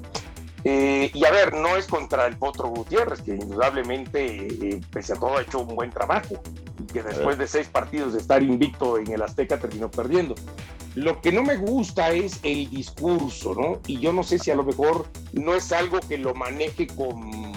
Eh, 0.69 1.11
y 1.13 1.23
a 1.23 1.31
ver, 1.31 1.53
no 1.53 1.77
es 1.77 1.87
contra 1.87 2.25
el 2.27 2.35
Potro 2.35 2.67
Gutiérrez, 2.67 3.21
que 3.21 3.31
indudablemente, 3.35 4.47
eh, 4.47 4.81
pese 4.91 5.13
a 5.13 5.15
todo, 5.15 5.37
ha 5.37 5.41
hecho 5.41 5.59
un 5.59 5.73
buen 5.75 5.91
trabajo. 5.91 6.41
Y 6.77 6.83
que 6.91 7.03
después 7.03 7.37
de 7.37 7.47
seis 7.47 7.67
partidos 7.67 8.11
de 8.13 8.19
estar 8.19 8.43
invicto 8.43 8.97
en 8.97 9.09
el 9.11 9.21
Azteca 9.21 9.57
terminó 9.57 9.89
perdiendo. 9.89 10.35
Lo 10.95 11.21
que 11.21 11.31
no 11.31 11.41
me 11.43 11.55
gusta 11.55 12.11
es 12.11 12.39
el 12.43 12.69
discurso, 12.69 13.53
¿no? 13.55 13.79
Y 13.87 13.99
yo 13.99 14.11
no 14.11 14.23
sé 14.23 14.39
si 14.39 14.51
a 14.51 14.55
lo 14.55 14.63
mejor 14.63 15.05
no 15.31 15.55
es 15.55 15.71
algo 15.71 15.99
que 16.01 16.17
lo 16.17 16.33
maneje 16.35 16.87
con 16.87 17.53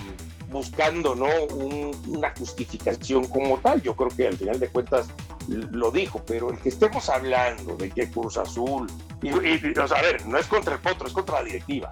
buscando, 0.51 1.15
¿no? 1.15 1.27
Un- 1.55 1.91
una 2.09 2.33
justificación 2.37 3.25
como 3.27 3.59
tal. 3.59 3.83
Yo 3.83 3.95
creo 3.97 4.11
que 4.11 4.27
al 4.29 4.37
final 4.37 4.59
de 4.61 4.69
cuentas 4.69 5.09
lo 5.49 5.91
dijo, 5.91 6.23
pero 6.27 6.51
el 6.51 6.59
que 6.59 6.69
estemos 6.69 7.09
hablando 7.09 7.77
de 7.77 7.91
que 7.91 8.09
Cruz 8.11 8.37
Azul, 8.37 8.87
y, 9.23 9.29
y- 9.29 9.73
y, 9.75 9.79
o 9.79 9.89
sea, 9.89 9.99
a 9.99 10.03
ver, 10.03 10.27
no 10.27 10.39
es 10.39 10.47
contra 10.47 10.75
el 10.75 10.81
Potro, 10.81 11.07
es 11.07 11.13
contra 11.13 11.37
la 11.41 11.45
directiva, 11.45 11.91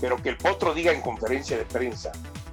pero 0.00 0.16
que 0.16 0.30
el 0.30 0.36
Potro 0.36 0.74
diga 0.74 0.92
en 0.92 1.00
conferencia 1.00 1.56
de 1.56 1.64
prensa, 1.64 2.12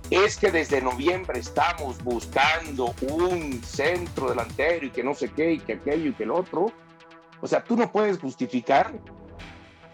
es 0.09 0.37
que 0.37 0.51
desde 0.51 0.81
noviembre 0.81 1.39
estamos 1.39 2.01
buscando 2.03 2.93
un 3.09 3.61
centro 3.63 4.29
delantero 4.29 4.85
y 4.85 4.89
que 4.89 5.03
no 5.03 5.13
sé 5.13 5.31
qué, 5.31 5.53
y 5.53 5.59
que 5.59 5.73
aquello 5.73 6.09
y 6.09 6.13
que 6.13 6.23
el 6.23 6.31
otro. 6.31 6.71
O 7.41 7.47
sea, 7.47 7.63
tú 7.63 7.75
no 7.75 7.91
puedes 7.91 8.17
justificar 8.17 8.93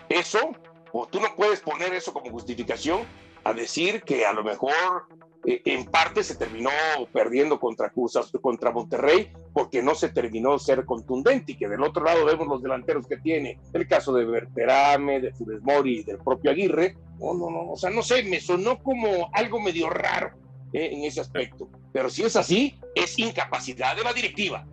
eso, 0.09 0.51
o 0.91 1.07
tú 1.07 1.19
no 1.19 1.35
puedes 1.35 1.59
poner 1.61 1.93
eso 1.93 2.13
como 2.13 2.29
justificación 2.29 3.01
a 3.43 3.53
decir 3.53 4.03
que 4.03 4.25
a 4.25 4.33
lo 4.33 4.43
mejor 4.43 5.07
eh, 5.45 5.61
en 5.65 5.85
parte 5.85 6.23
se 6.23 6.35
terminó 6.35 6.71
perdiendo 7.11 7.59
contra 7.59 7.89
Cruz 7.89 8.17
contra 8.41 8.71
Monterrey 8.71 9.31
porque 9.53 9.81
no 9.83 9.93
se 9.95 10.09
terminó 10.09 10.57
ser 10.57 10.83
contundente 10.85 11.51
y 11.51 11.55
que 11.55 11.67
del 11.69 11.83
otro 11.83 12.03
lado 12.03 12.25
vemos 12.25 12.47
los 12.47 12.61
delanteros 12.63 13.07
que 13.07 13.17
tiene, 13.17 13.59
el 13.73 13.87
caso 13.87 14.11
de 14.13 14.25
Berterame, 14.25 15.19
de 15.21 15.31
Funes 15.33 15.61
Mori 15.61 15.99
y 15.99 16.03
del 16.03 16.17
propio 16.17 16.51
Aguirre. 16.51 16.97
No, 17.19 17.33
no, 17.35 17.49
no, 17.51 17.71
o 17.71 17.77
sea, 17.77 17.89
no 17.91 18.01
sé, 18.01 18.23
me 18.23 18.39
sonó 18.39 18.81
como 18.81 19.29
algo 19.33 19.59
medio 19.59 19.89
raro 19.89 20.31
eh, 20.73 20.89
en 20.93 21.03
ese 21.03 21.21
aspecto. 21.21 21.69
Pero 21.93 22.09
si 22.09 22.23
es 22.23 22.35
así, 22.35 22.79
es 22.95 23.17
incapacidad 23.19 23.95
de 23.95 24.03
la 24.03 24.11
directiva. 24.11 24.65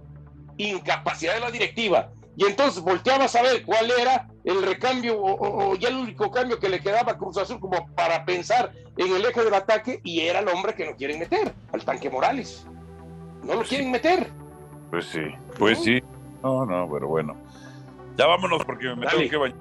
Incapacidad 0.56 1.34
de 1.34 1.40
la 1.40 1.50
directiva. 1.50 2.10
Y 2.36 2.44
entonces 2.46 2.82
volteabas 2.82 3.34
a 3.36 3.42
ver 3.42 3.64
cuál 3.64 3.90
era 3.90 4.28
el 4.44 4.62
recambio 4.62 5.20
o, 5.20 5.32
o- 5.34 5.70
o 5.72 5.74
ya 5.76 5.88
el 5.88 5.96
único 5.96 6.30
cambio 6.30 6.58
que 6.58 6.68
le 6.70 6.80
quedaba 6.80 7.12
a 7.12 7.18
Cruz 7.18 7.36
Azul 7.36 7.60
como 7.60 7.86
para 7.94 8.24
pensar 8.24 8.72
en 8.96 9.14
el 9.14 9.24
eje 9.26 9.44
del 9.44 9.52
ataque 9.54 10.00
y 10.04 10.20
era 10.20 10.38
el 10.38 10.48
hombre 10.48 10.74
que 10.74 10.86
no 10.86 10.96
quieren 10.96 11.18
meter, 11.18 11.52
al 11.72 11.84
tanque 11.84 12.08
Morales. 12.08 12.66
No 13.44 13.54
lo 13.54 13.62
quieren 13.62 13.90
meter. 13.90 14.30
Pues 14.90 15.06
sí, 15.06 15.20
pues 15.58 15.78
¿No? 15.78 15.84
sí. 15.84 16.02
No, 16.42 16.66
no, 16.66 16.88
pero 16.92 17.08
bueno. 17.08 17.36
Ya 18.16 18.26
vámonos 18.26 18.64
porque 18.64 18.94
me 18.94 19.04
Dale. 19.06 19.18
tengo 19.18 19.30
que 19.30 19.36
bañar. 19.36 19.58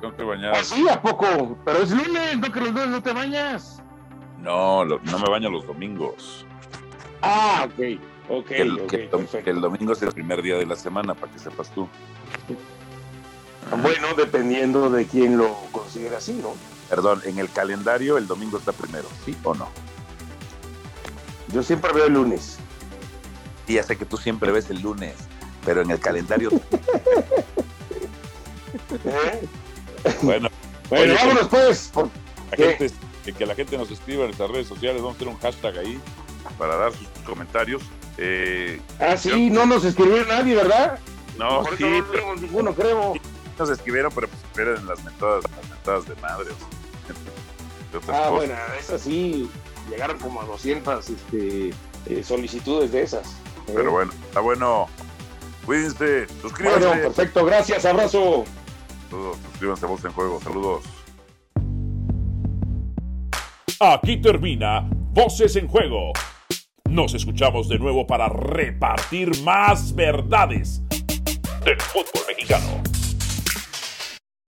Tengo 0.00 0.16
que 0.16 0.22
bañar. 0.24 0.54
Así 0.54 0.88
¿a 0.88 1.00
poco? 1.00 1.56
Pero 1.64 1.78
es 1.82 1.90
lunes, 1.90 2.38
no 2.38 2.52
que 2.52 2.60
los 2.60 2.70
lunes 2.70 2.88
no 2.88 3.02
te 3.02 3.12
bañas. 3.12 3.82
No, 4.40 4.84
lo- 4.84 4.98
no 5.00 5.18
me 5.18 5.28
baño 5.30 5.50
los 5.50 5.66
domingos. 5.66 6.46
Ah, 7.22 7.66
ok. 7.66 8.00
Ok, 8.30 8.46
Que 8.46 8.62
el, 8.62 8.80
ok, 8.80 8.86
que 8.88 9.08
el 9.40 9.44
que 9.44 9.52
domingo 9.54 9.92
es 9.92 10.02
el 10.02 10.12
primer 10.12 10.40
día 10.40 10.56
de 10.56 10.64
la 10.64 10.76
semana, 10.76 11.14
para 11.14 11.32
que 11.32 11.38
sepas 11.38 11.68
tú. 11.70 11.88
Bueno, 13.82 14.08
dependiendo 14.16 14.88
de 14.90 15.06
quién 15.06 15.36
lo 15.36 15.54
considera 15.72 16.18
así, 16.18 16.32
¿no? 16.34 16.54
Perdón, 16.88 17.20
en 17.24 17.38
el 17.38 17.50
calendario 17.50 18.16
el 18.18 18.26
domingo 18.26 18.58
está 18.58 18.72
primero, 18.72 19.06
¿sí 19.24 19.36
o 19.44 19.54
no? 19.54 19.68
Yo 21.52 21.62
siempre 21.62 21.92
veo 21.92 22.06
el 22.06 22.14
lunes. 22.14 22.58
Y 23.70 23.74
ya 23.74 23.84
sé 23.84 23.96
que 23.96 24.04
tú 24.04 24.16
siempre 24.16 24.50
ves 24.50 24.68
el 24.70 24.82
lunes, 24.82 25.14
pero 25.64 25.82
en 25.82 25.92
el 25.92 26.00
calendario, 26.00 26.50
¿eh? 29.04 29.46
bueno, 30.22 30.48
Bueno, 30.88 31.04
Oye, 31.04 31.14
vámonos 31.14 31.46
pues. 31.48 31.88
por- 31.94 32.08
la 32.50 32.56
¿Qué? 32.56 32.74
gente, 32.76 32.90
que, 33.24 33.32
que 33.32 33.46
la 33.46 33.54
gente 33.54 33.78
nos 33.78 33.88
escriba 33.92 34.22
en 34.22 34.30
nuestras 34.30 34.50
redes 34.50 34.66
sociales, 34.66 35.00
vamos 35.02 35.14
a 35.14 35.18
hacer 35.18 35.28
un 35.28 35.38
hashtag 35.38 35.78
ahí 35.78 36.00
para 36.58 36.74
dar 36.74 36.92
sus 36.92 37.06
comentarios. 37.24 37.80
Eh, 38.18 38.80
Ah, 38.98 39.16
sí, 39.16 39.50
no 39.50 39.66
nos 39.66 39.84
escribió 39.84 40.24
nadie, 40.26 40.56
¿verdad? 40.56 40.98
no, 41.38 41.62
Por 41.62 41.76
sí, 41.76 41.84
no 41.84 42.04
pero 42.10 42.34
ninguno, 42.34 42.74
creo. 42.74 43.14
nos 43.56 43.70
escribieron, 43.70 44.10
pero 44.12 44.26
pues 44.26 44.42
esperen 44.42 44.84
las 44.84 45.04
mentadas, 45.04 45.44
las 45.44 45.70
mentadas 45.70 46.06
de 46.06 46.16
otras 47.96 48.08
Ah, 48.08 48.28
cosas. 48.30 48.30
bueno, 48.32 48.54
esas 48.80 49.00
sí, 49.00 49.48
llegaron 49.88 50.18
como 50.18 50.40
a 50.40 50.44
200 50.44 51.08
este, 51.08 51.70
eh, 52.06 52.24
solicitudes 52.24 52.90
de 52.90 53.02
esas. 53.02 53.28
¿Eh? 53.70 53.74
Pero 53.74 53.92
bueno, 53.92 54.12
está 54.26 54.40
bueno. 54.40 54.88
Cuídense, 55.64 56.26
suscríbanse. 56.40 56.86
Bueno, 56.86 57.02
perfecto, 57.02 57.44
gracias, 57.44 57.84
abrazo. 57.84 58.44
Saludos, 59.08 59.38
suscríbanse 59.50 59.84
a 59.84 59.88
Voz 59.88 60.04
en 60.04 60.12
Juego. 60.12 60.40
Saludos. 60.40 60.84
Aquí 63.80 64.20
termina 64.20 64.88
Voces 65.12 65.56
en 65.56 65.68
Juego. 65.68 66.12
Nos 66.88 67.14
escuchamos 67.14 67.68
de 67.68 67.78
nuevo 67.78 68.06
para 68.06 68.28
repartir 68.28 69.42
más 69.42 69.94
verdades 69.94 70.82
del 71.64 71.80
fútbol 71.80 72.22
mexicano. 72.28 72.82